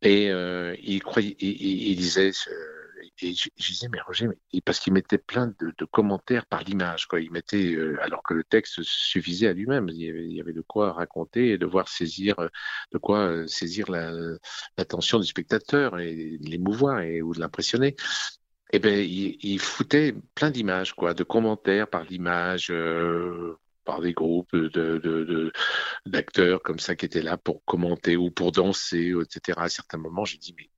et 0.02 0.26
il 0.82 1.02
croyait, 1.02 1.36
il 1.38 1.96
disait 1.96 2.32
et 3.22 3.34
je, 3.34 3.48
disais, 3.56 3.88
mais 3.88 4.00
Roger, 4.00 4.28
parce 4.64 4.80
qu'il 4.80 4.92
mettait 4.92 5.18
plein 5.18 5.48
de, 5.58 5.84
commentaires 5.84 6.46
par 6.46 6.62
l'image, 6.62 7.06
quoi. 7.06 7.20
Il 7.20 7.30
mettait, 7.30 7.74
euh, 7.74 7.98
alors 8.02 8.22
que 8.22 8.34
le 8.34 8.44
texte 8.44 8.82
suffisait 8.82 9.48
à 9.48 9.52
lui-même. 9.52 9.88
Il, 9.88 10.32
y 10.32 10.40
avait 10.40 10.52
de 10.52 10.60
quoi 10.60 10.92
raconter 10.92 11.50
et 11.50 11.58
de 11.58 11.66
voir 11.66 11.88
saisir, 11.88 12.36
de 12.92 12.98
quoi 12.98 13.46
saisir 13.48 13.90
l'attention 13.90 15.18
du 15.18 15.26
spectateur 15.26 15.98
et 15.98 16.38
l'émouvoir 16.40 17.00
et 17.00 17.22
ou 17.22 17.34
de 17.34 17.40
l'impressionner. 17.40 17.96
Eh 18.72 18.78
ben, 18.80 18.98
il, 18.98 19.58
foutait 19.60 20.14
plein 20.34 20.50
d'images, 20.50 20.92
quoi, 20.94 21.14
de 21.14 21.22
commentaires 21.24 21.88
par 21.88 22.04
l'image, 22.04 22.70
euh, 22.70 23.58
par 23.84 24.00
des 24.00 24.12
groupes 24.12 24.54
de, 24.56 25.52
d'acteurs 26.04 26.62
comme 26.62 26.80
ça 26.80 26.96
qui 26.96 27.06
étaient 27.06 27.22
là 27.22 27.36
pour 27.36 27.64
commenter 27.64 28.16
ou 28.16 28.30
pour 28.30 28.52
danser, 28.52 29.14
etc. 29.22 29.58
À 29.62 29.68
certains 29.68 29.98
moments, 29.98 30.24
j'ai 30.24 30.38
dit 30.38 30.54
mais 30.58 30.68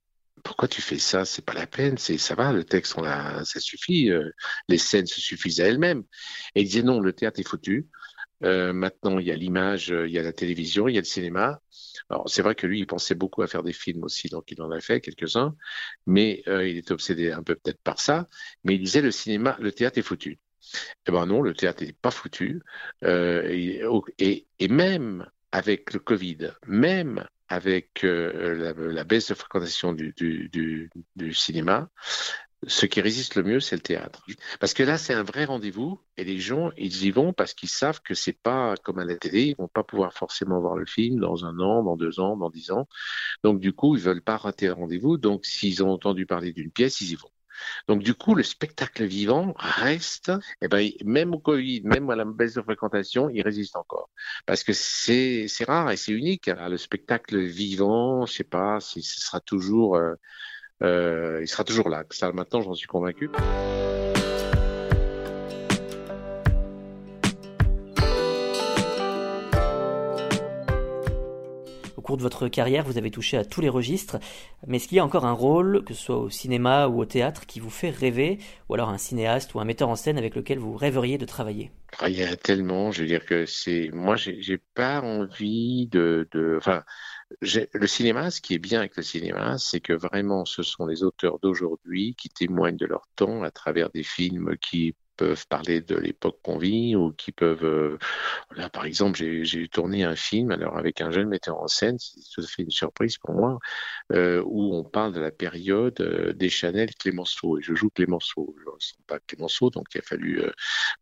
pourquoi 0.43 0.67
tu 0.67 0.81
fais 0.81 0.99
ça? 0.99 1.25
C'est 1.25 1.43
pas 1.43 1.53
la 1.53 1.67
peine, 1.67 1.97
c'est 1.97 2.17
ça 2.17 2.35
va, 2.35 2.51
le 2.51 2.63
texte, 2.63 2.95
ça 2.95 3.59
suffit, 3.59 4.11
euh, 4.11 4.31
les 4.67 4.77
scènes 4.77 5.07
se 5.07 5.21
suffisent 5.21 5.61
à 5.61 5.65
elles-mêmes. 5.67 6.03
Et 6.55 6.61
il 6.61 6.65
disait 6.65 6.83
non, 6.83 6.99
le 6.99 7.13
théâtre 7.13 7.39
est 7.39 7.47
foutu. 7.47 7.87
Euh, 8.43 8.71
maintenant, 8.73 9.19
il 9.19 9.27
y 9.27 9.31
a 9.31 9.35
l'image, 9.35 9.89
il 9.89 10.11
y 10.11 10.19
a 10.19 10.23
la 10.23 10.33
télévision, 10.33 10.87
il 10.87 10.95
y 10.95 10.97
a 10.97 11.01
le 11.01 11.05
cinéma. 11.05 11.61
Alors, 12.09 12.29
c'est 12.29 12.41
vrai 12.41 12.55
que 12.55 12.67
lui, 12.67 12.79
il 12.79 12.87
pensait 12.87 13.15
beaucoup 13.15 13.41
à 13.41 13.47
faire 13.47 13.63
des 13.63 13.73
films 13.73 14.03
aussi, 14.03 14.29
donc 14.29 14.51
il 14.51 14.61
en 14.61 14.71
a 14.71 14.79
fait 14.79 15.01
quelques-uns, 15.01 15.55
mais 16.05 16.43
euh, 16.47 16.67
il 16.67 16.77
était 16.77 16.91
obsédé 16.91 17.31
un 17.31 17.43
peu 17.43 17.55
peut-être 17.55 17.81
par 17.81 17.99
ça. 17.99 18.27
Mais 18.63 18.75
il 18.75 18.81
disait 18.81 19.01
le 19.01 19.11
cinéma, 19.11 19.57
le 19.59 19.71
théâtre 19.71 19.97
est 19.97 20.03
foutu. 20.03 20.39
Eh 21.07 21.11
ben 21.11 21.25
non, 21.25 21.41
le 21.41 21.53
théâtre 21.53 21.83
n'est 21.83 21.93
pas 21.93 22.11
foutu. 22.11 22.61
Euh, 23.03 23.47
et, 24.17 24.47
et, 24.59 24.67
même 24.67 25.29
avec 25.51 25.93
le 25.93 25.99
Covid, 25.99 26.51
même 26.67 27.25
avec 27.49 28.03
euh, 28.03 28.73
la, 28.75 29.03
baisse 29.03 29.29
de 29.29 29.33
fréquentation 29.33 29.93
du, 29.93 30.89
cinéma, 31.33 31.89
ce 32.67 32.85
qui 32.85 33.01
résiste 33.01 33.35
le 33.35 33.43
mieux, 33.43 33.59
c'est 33.59 33.75
le 33.75 33.81
théâtre. 33.81 34.25
Parce 34.59 34.73
que 34.73 34.83
là, 34.83 34.97
c'est 34.97 35.13
un 35.13 35.23
vrai 35.23 35.45
rendez-vous 35.45 35.99
et 36.17 36.23
les 36.23 36.39
gens, 36.39 36.71
ils 36.77 37.05
y 37.05 37.11
vont 37.11 37.33
parce 37.33 37.53
qu'ils 37.53 37.69
savent 37.69 38.01
que 38.01 38.13
c'est 38.13 38.37
pas 38.37 38.75
comme 38.83 38.99
à 38.99 39.05
la 39.05 39.15
télé, 39.15 39.43
ils 39.43 39.55
vont 39.55 39.67
pas 39.67 39.83
pouvoir 39.83 40.13
forcément 40.13 40.59
voir 40.59 40.75
le 40.75 40.85
film 40.85 41.19
dans 41.19 41.45
un 41.45 41.57
an, 41.59 41.83
dans 41.83 41.95
deux 41.95 42.19
ans, 42.19 42.37
dans 42.37 42.49
dix 42.49 42.71
ans. 42.71 42.87
Donc, 43.43 43.59
du 43.59 43.73
coup, 43.73 43.95
ils 43.95 44.01
veulent 44.01 44.21
pas 44.21 44.37
rater 44.37 44.67
un 44.67 44.73
rendez-vous. 44.73 45.17
Donc, 45.17 45.45
s'ils 45.45 45.83
ont 45.83 45.89
entendu 45.89 46.25
parler 46.25 46.53
d'une 46.53 46.71
pièce, 46.71 47.01
ils 47.01 47.11
y 47.11 47.15
vont. 47.15 47.31
Donc 47.87 48.03
du 48.03 48.13
coup, 48.13 48.35
le 48.35 48.43
spectacle 48.43 49.03
vivant 49.05 49.53
reste, 49.57 50.31
eh 50.61 50.67
ben, 50.67 50.89
même 51.03 51.33
au 51.33 51.39
Covid, 51.39 51.81
même 51.83 52.09
à 52.09 52.15
la 52.15 52.25
baisse 52.25 52.53
de 52.53 52.61
fréquentation, 52.61 53.29
il 53.29 53.41
résiste 53.41 53.75
encore. 53.75 54.09
Parce 54.45 54.63
que 54.63 54.73
c'est 54.73 55.47
rare 55.67 55.91
et 55.91 55.97
c'est 55.97 56.11
unique. 56.11 56.47
Hein. 56.47 56.69
Le 56.69 56.77
spectacle 56.77 57.39
vivant, 57.39 58.25
je 58.25 58.33
sais 58.33 58.43
pas, 58.43 58.79
ce 58.79 59.01
sera 59.01 59.39
toujours, 59.39 59.95
euh, 59.95 60.15
euh, 60.83 61.39
il 61.41 61.47
sera 61.47 61.63
toujours 61.63 61.89
là. 61.89 62.03
Ça, 62.11 62.31
maintenant, 62.31 62.61
j'en 62.61 62.73
suis 62.73 62.87
convaincu. 62.87 63.29
Cours 72.09 72.17
de 72.17 72.23
votre 72.23 72.47
carrière, 72.47 72.85
vous 72.85 72.97
avez 72.97 73.11
touché 73.11 73.37
à 73.37 73.45
tous 73.45 73.61
les 73.61 73.69
registres, 73.69 74.17
mais 74.65 74.77
est-ce 74.77 74.87
qu'il 74.87 74.97
y 74.97 74.99
a 74.99 75.05
encore 75.05 75.27
un 75.27 75.31
rôle, 75.31 75.83
que 75.83 75.93
ce 75.93 76.01
soit 76.01 76.17
au 76.17 76.31
cinéma 76.31 76.87
ou 76.87 76.99
au 76.99 77.05
théâtre, 77.05 77.45
qui 77.45 77.59
vous 77.59 77.69
fait 77.69 77.91
rêver, 77.91 78.39
ou 78.67 78.73
alors 78.73 78.89
un 78.89 78.97
cinéaste 78.97 79.53
ou 79.53 79.59
un 79.59 79.63
metteur 79.63 79.89
en 79.89 79.95
scène 79.95 80.17
avec 80.17 80.33
lequel 80.33 80.57
vous 80.57 80.75
rêveriez 80.75 81.19
de 81.19 81.25
travailler? 81.25 81.69
Ah, 81.99 82.09
Il 82.09 82.17
y 82.17 82.23
a 82.23 82.35
tellement, 82.35 82.91
je 82.91 83.01
veux 83.01 83.07
dire 83.07 83.23
que 83.27 83.45
c'est, 83.45 83.91
moi, 83.93 84.15
j'ai 84.15 84.57
pas 84.73 85.01
envie 85.01 85.85
de, 85.85 86.27
de, 86.31 86.55
enfin, 86.57 86.83
le 87.41 87.85
cinéma, 87.87 88.31
ce 88.31 88.41
qui 88.41 88.55
est 88.55 88.59
bien 88.59 88.79
avec 88.79 88.97
le 88.97 89.03
cinéma, 89.03 89.59
c'est 89.59 89.81
que 89.81 89.93
vraiment, 89.93 90.45
ce 90.45 90.63
sont 90.63 90.87
les 90.87 91.03
auteurs 91.03 91.37
d'aujourd'hui 91.37 92.15
qui 92.15 92.29
témoignent 92.29 92.77
de 92.77 92.87
leur 92.87 93.07
temps 93.15 93.43
à 93.43 93.51
travers 93.51 93.91
des 93.91 94.01
films 94.03 94.57
qui 94.59 94.95
peuvent 95.19 95.47
parler 95.47 95.81
de 95.81 95.97
l'époque 95.97 96.39
qu'on 96.41 96.57
vit 96.57 96.95
ou 96.95 97.11
qui 97.11 97.33
peuvent. 97.33 97.65
Euh, 97.65 97.97
là, 98.55 98.69
par 98.69 98.85
exemple, 98.85 99.19
j'ai 99.19 99.67
tourné 99.67 100.05
un 100.05 100.15
film 100.15 100.51
alors 100.51 100.77
avec 100.77 101.01
un 101.01 101.11
jeune 101.11 101.27
metteur 101.27 101.61
en 101.61 101.67
scène, 101.67 101.97
c'est 101.99 102.21
tout 102.33 102.41
à 102.41 102.47
fait 102.47 102.63
une 102.63 102.71
surprise 102.71 103.17
pour 103.17 103.33
moi, 103.33 103.59
euh, 104.13 104.41
où 104.45 104.73
on 104.73 104.85
parle 104.85 105.13
de 105.13 105.19
la 105.19 105.31
période 105.31 105.99
euh, 105.99 106.31
des 106.33 106.49
Chanel 106.49 106.95
Clémenceau. 106.95 107.59
Et 107.59 107.61
je 107.61 107.75
joue 107.75 107.89
Clémenceau. 107.89 108.55
Je 108.59 108.63
ne 108.63 108.79
sens 108.79 108.97
pas 109.07 109.19
Clémenceau, 109.19 109.69
donc 109.69 109.87
il 109.93 109.99
a 109.99 110.01
fallu 110.03 110.41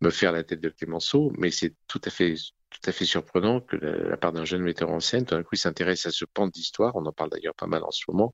me 0.01 0.10
faire 0.10 0.32
la 0.32 0.43
tête 0.43 0.62
de 0.62 0.69
Clémenceau, 0.69 1.32
mais 1.38 1.51
c'est 1.51 1.75
tout 1.88 2.01
à 2.03 2.10
fait 2.10 2.34
tout 2.69 2.89
à 2.89 2.91
fait 2.91 3.06
surprenant 3.06 3.62
que 3.62 3.77
la, 3.77 4.17
part 4.17 4.34
d'un 4.34 4.45
jeune 4.45 4.62
metteur 4.62 4.89
en 4.89 4.99
scène, 4.99 5.25
tout 5.25 5.36
d'un 5.36 5.43
coup, 5.43 5.56
il 5.56 5.58
s'intéresse 5.58 6.06
à 6.06 6.12
ce 6.12 6.25
pan 6.25 6.47
d'histoire. 6.47 6.95
On 6.95 7.06
en 7.06 7.13
parle 7.13 7.30
d'ailleurs 7.30 7.56
pas 7.56 7.67
mal 7.67 7.84
en 7.84 7.91
ce 7.91 8.03
moment 8.10 8.34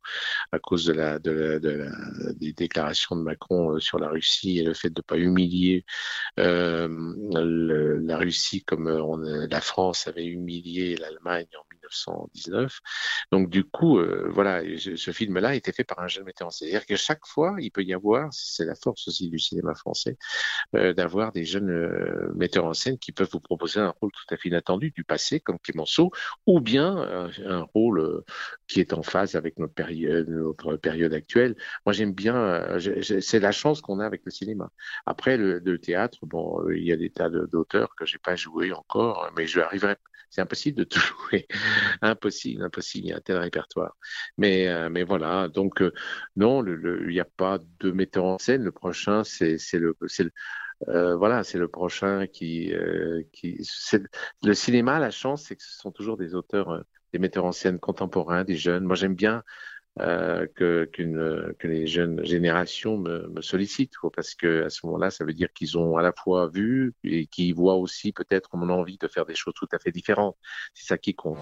à 0.52 0.60
cause 0.60 0.86
de 0.86 0.94
la, 0.94 1.20
de 1.20 1.32
la, 1.32 1.60
de 1.60 1.70
la 1.70 2.34
des 2.34 2.54
déclarations 2.54 3.16
de 3.16 3.22
Macron 3.22 3.76
euh, 3.76 3.80
sur 3.80 4.00
la 4.00 4.10
Russie 4.10 4.60
et 4.60 4.64
le 4.64 4.74
fait 4.74 4.90
de 4.90 5.00
ne 5.00 5.04
pas 5.04 5.18
humilier 5.18 5.86
euh, 6.40 6.88
la 8.02 8.18
Russie 8.18 8.64
comme 8.64 8.88
euh, 8.88 9.02
on, 9.04 9.18
la 9.18 9.62
France 9.62 10.08
avait 10.08 10.26
humilié 10.26 10.96
l'Allemagne 10.96 11.48
1919. 11.94 12.80
Donc 13.32 13.50
du 13.50 13.64
coup, 13.64 14.00
euh, 14.00 14.28
voilà, 14.30 14.62
ce 14.78 15.12
film-là 15.12 15.50
a 15.50 15.56
été 15.56 15.72
fait 15.72 15.84
par 15.84 16.00
un 16.00 16.08
jeune 16.08 16.26
metteur 16.26 16.48
en 16.48 16.52
scène. 16.52 16.70
C'est-à-dire 16.70 16.88
que 16.88 16.96
chaque 16.96 17.26
fois, 17.26 17.56
il 17.60 17.72
peut 17.72 17.84
y 17.84 17.94
avoir, 17.94 18.30
c'est 18.32 18.66
la 18.66 18.76
force 18.76 19.08
aussi 19.08 19.30
du 19.30 19.40
cinéma 19.40 19.76
français, 19.76 20.18
euh, 20.76 20.94
d'avoir 20.94 21.32
des 21.32 21.46
jeunes 21.46 21.70
euh, 21.70 22.32
metteurs 22.36 22.66
en 22.66 22.74
scène 22.74 22.98
qui 22.98 23.12
peuvent 23.12 23.30
vous 23.32 23.40
proposer 23.40 23.80
un 23.80 23.94
rôle 24.02 24.12
tout 24.12 24.34
à 24.34 24.38
fait 24.38 24.50
inattendu 24.50 24.92
du 24.92 25.04
passé, 25.04 25.40
comme 25.40 25.60
Clémenceau, 25.60 26.12
ou 26.46 26.60
bien 26.60 27.30
un, 27.46 27.62
rôle 27.74 28.24
qui 28.74 28.80
est 28.80 28.94
en 28.94 29.04
phase 29.04 29.36
avec 29.36 29.60
notre 29.60 29.74
période, 29.74 30.28
notre 30.30 30.78
période 30.78 31.14
actuelle. 31.14 31.56
Moi, 31.86 31.94
j'aime 31.94 32.14
bien, 32.14 32.78
c'est 33.22 33.40
la 33.40 33.52
chance 33.52 33.82
qu'on 33.82 34.00
a 34.00 34.06
avec 34.06 34.24
le 34.26 34.32
cinéma. 34.32 34.72
Après, 35.06 35.38
le, 35.38 35.78
théâtre, 35.78 36.26
bon, 36.26 36.68
il 36.72 36.84
y 36.84 36.92
a 36.92 36.98
des 36.98 37.12
tas 37.12 37.30
d'auteurs 37.30 37.96
que 37.96 38.06
j'ai 38.06 38.18
pas 38.18 38.36
joué 38.36 38.72
encore, 38.74 39.30
mais 39.38 39.46
je 39.46 39.60
arriverai 39.60 39.96
c'est 40.34 40.42
impossible 40.42 40.78
de 40.80 40.84
tout 40.86 41.00
jouer. 41.00 41.48
impossible, 42.02 42.64
impossible. 42.64 43.06
Il 43.08 43.10
y 43.10 43.14
a 43.14 43.18
un 43.18 43.22
tel 43.22 43.38
répertoire. 43.38 43.96
Mais, 44.38 44.68
euh, 44.68 44.90
mais 44.90 45.04
voilà. 45.04 45.48
Donc, 45.48 45.82
euh, 45.82 45.94
non, 46.36 46.66
il 46.66 47.08
n'y 47.10 47.20
a 47.20 47.26
pas 47.26 47.60
de 47.80 47.92
metteur 47.92 48.26
en 48.26 48.40
scène. 48.40 48.64
Le 48.64 48.72
prochain, 48.72 49.24
c'est 49.24 49.58
le, 49.74 49.96
euh, 50.88 51.16
voilà, 51.16 51.44
c'est 51.44 51.60
le 51.60 51.68
prochain 51.68 52.26
qui, 52.26 52.74
qui 53.32 53.60
le 54.44 54.54
cinéma. 54.56 55.00
La 55.00 55.12
chance, 55.12 55.44
c'est 55.44 55.56
que 55.56 55.64
ce 55.64 55.78
sont 55.78 55.92
toujours 55.92 56.18
des 56.18 56.34
auteurs, 56.34 56.84
des 57.14 57.20
metteurs 57.20 57.46
en 57.46 57.52
scène 57.52 57.80
contemporains, 57.80 58.44
des 58.44 58.58
jeunes. 58.58 58.84
Moi, 58.84 58.96
j'aime 58.96 59.16
bien 59.16 59.44
euh, 60.00 60.48
que, 60.56 60.90
les 61.64 61.88
jeunes 61.88 62.26
générations 62.26 62.98
me, 62.98 63.28
me 63.30 63.42
sollicitent, 63.42 63.94
parce 64.16 64.34
que 64.34 64.64
à 64.64 64.70
ce 64.70 64.86
moment-là, 64.88 65.12
ça 65.12 65.24
veut 65.24 65.34
dire 65.34 65.54
qu'ils 65.54 65.78
ont 65.78 65.98
à 65.98 66.02
la 66.02 66.12
fois 66.12 66.48
vu 66.48 66.94
et 67.04 67.28
qu'ils 67.28 67.54
voient 67.54 67.76
aussi 67.76 68.12
peut-être 68.12 68.58
mon 68.58 68.70
envie 68.70 68.98
de 68.98 69.08
faire 69.08 69.26
des 69.26 69.36
choses 69.36 69.54
tout 69.56 69.70
à 69.72 69.80
fait 69.80 69.92
différentes. 69.92 70.38
C'est 70.74 70.88
ça 70.88 70.98
qui 70.98 71.14
compte. 71.14 71.38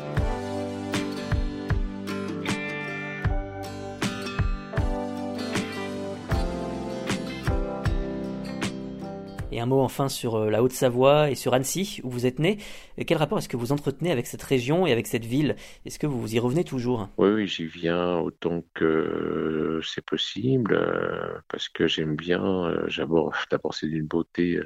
Et 9.52 9.60
un 9.60 9.66
mot 9.66 9.82
enfin 9.82 10.08
sur 10.08 10.36
euh, 10.36 10.50
la 10.50 10.64
Haute-Savoie 10.64 11.30
et 11.30 11.36
sur 11.36 11.54
Annecy, 11.54 12.00
où 12.04 12.10
vous 12.10 12.26
êtes 12.26 12.40
né. 12.40 12.58
Quel 13.06 13.18
rapport 13.18 13.38
est-ce 13.38 13.50
que 13.50 13.58
vous 13.58 13.72
entretenez 13.72 14.12
avec 14.12 14.28
cette 14.28 14.44
région 14.44 14.88
et 14.88 14.92
avec 14.92 15.08
cette 15.08 15.26
ville? 15.26 15.56
Est-ce 15.86 16.00
que 16.00 16.08
vous 16.08 16.34
y 16.34 16.40
revenez 16.40 16.64
toujours? 16.64 17.10
Oui, 17.18 17.30
oui, 17.30 17.48
j'y 17.48 17.66
viens 17.66 18.18
autant 18.18 18.64
que 18.74 19.82
c'est 19.84 20.06
possible, 20.06 20.74
euh, 20.74 21.40
parce 21.50 21.68
que 21.70 21.88
j'aime 21.88 22.16
bien. 22.16 22.42
D'abord, 22.98 23.74
c'est 23.74 23.88
d'une 23.88 24.08
beauté. 24.08 24.62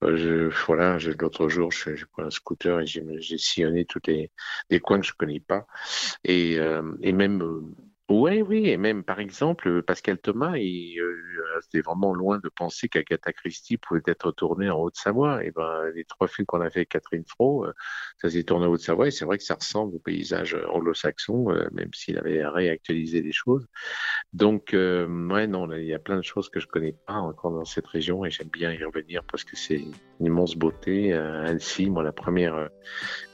Je, 0.00 0.48
voilà, 0.66 0.98
l'autre 1.18 1.48
jour, 1.48 1.72
j'ai 1.72 1.94
pris 2.12 2.22
un 2.22 2.30
scooter 2.30 2.80
et 2.80 2.86
j'ai 2.86 3.38
sillonné 3.38 3.84
tous 3.84 4.00
les, 4.06 4.30
coins 4.80 5.00
que 5.00 5.06
je 5.06 5.12
connais 5.12 5.40
pas. 5.40 5.66
Euh, 6.28 6.94
et 7.02 7.12
même 7.12 7.74
oui, 8.10 8.42
oui, 8.42 8.68
et 8.68 8.76
même 8.76 9.04
par 9.04 9.20
exemple, 9.20 9.82
Pascal 9.82 10.18
Thomas, 10.18 10.56
euh, 10.56 11.60
c'était 11.60 11.82
vraiment 11.82 12.14
loin 12.14 12.38
de 12.38 12.48
penser 12.48 12.88
qu'Agatha 12.88 13.32
Christie 13.32 13.76
pouvait 13.76 14.02
être 14.06 14.32
tournée 14.32 14.70
en 14.70 14.80
Haute-Savoie. 14.80 15.44
Et 15.44 15.50
ben, 15.50 15.90
les 15.94 16.04
trois 16.04 16.26
films 16.26 16.46
qu'on 16.46 16.60
a 16.60 16.70
fait 16.70 16.80
avec 16.80 16.90
Catherine 16.90 17.24
Fro, 17.26 17.66
euh, 17.66 17.72
ça 18.20 18.30
s'est 18.30 18.44
tourné 18.44 18.66
en 18.66 18.70
Haute-Savoie, 18.70 19.08
et 19.08 19.10
c'est 19.10 19.24
vrai 19.24 19.38
que 19.38 19.44
ça 19.44 19.54
ressemble 19.54 19.96
au 19.96 19.98
paysage 19.98 20.56
anglo-saxon, 20.70 21.50
euh, 21.50 21.68
même 21.72 21.92
s'il 21.92 22.18
avait 22.18 22.46
réactualisé 22.46 23.20
des 23.20 23.32
choses. 23.32 23.66
Donc, 24.32 24.74
euh, 24.74 25.06
ouais, 25.28 25.46
non, 25.46 25.70
il 25.72 25.84
y 25.84 25.94
a 25.94 25.98
plein 25.98 26.16
de 26.16 26.22
choses 26.22 26.48
que 26.48 26.60
je 26.60 26.66
connais 26.66 26.94
pas 27.06 27.14
encore 27.14 27.52
dans 27.52 27.64
cette 27.64 27.86
région, 27.86 28.24
et 28.24 28.30
j'aime 28.30 28.48
bien 28.48 28.72
y 28.72 28.82
revenir 28.82 29.22
parce 29.24 29.44
que 29.44 29.56
c'est 29.56 29.84
une 30.20 30.26
immense 30.26 30.56
beauté. 30.56 31.12
Annecy, 31.12 31.90
moi, 31.90 32.02
la 32.02 32.12
première 32.12 32.70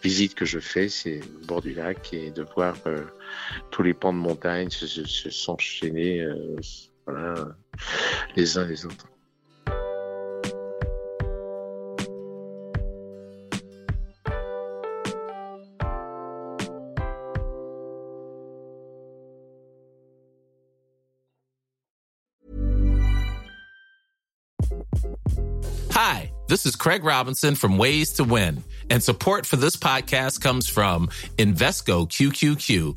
visite 0.03 0.35
que 0.35 0.45
je 0.45 0.59
fais, 0.59 0.89
c'est 0.89 1.21
au 1.21 1.47
bord 1.47 1.63
du 1.63 1.75
lac, 1.75 2.13
et 2.13 2.31
de 2.31 2.43
voir 2.43 2.77
tous 3.71 3.83
les 3.83 3.95
pans 3.95 4.13
de 4.13 4.19
montagne 4.19 4.71
se, 4.71 4.87
se, 4.87 5.31
s'enchaîner 5.31 6.21
euh, 6.21 6.57
voilà, 7.07 7.35
les 8.37 8.59
uns 8.59 8.67
les 8.67 8.87
autres. 8.87 9.07
Hi, 25.91 26.33
this 26.49 26.67
is 26.67 26.75
Craig 26.75 27.05
Robinson 27.05 27.55
from 27.55 27.79
Ways 27.79 28.15
to 28.15 28.25
Win, 28.25 28.65
and 28.91 29.03
support 29.03 29.47
for 29.47 29.57
this 29.57 29.77
podcast 29.77 30.41
comes 30.41 30.69
from 30.69 31.07
Invesco 31.39 32.09
QQQ 32.09 32.97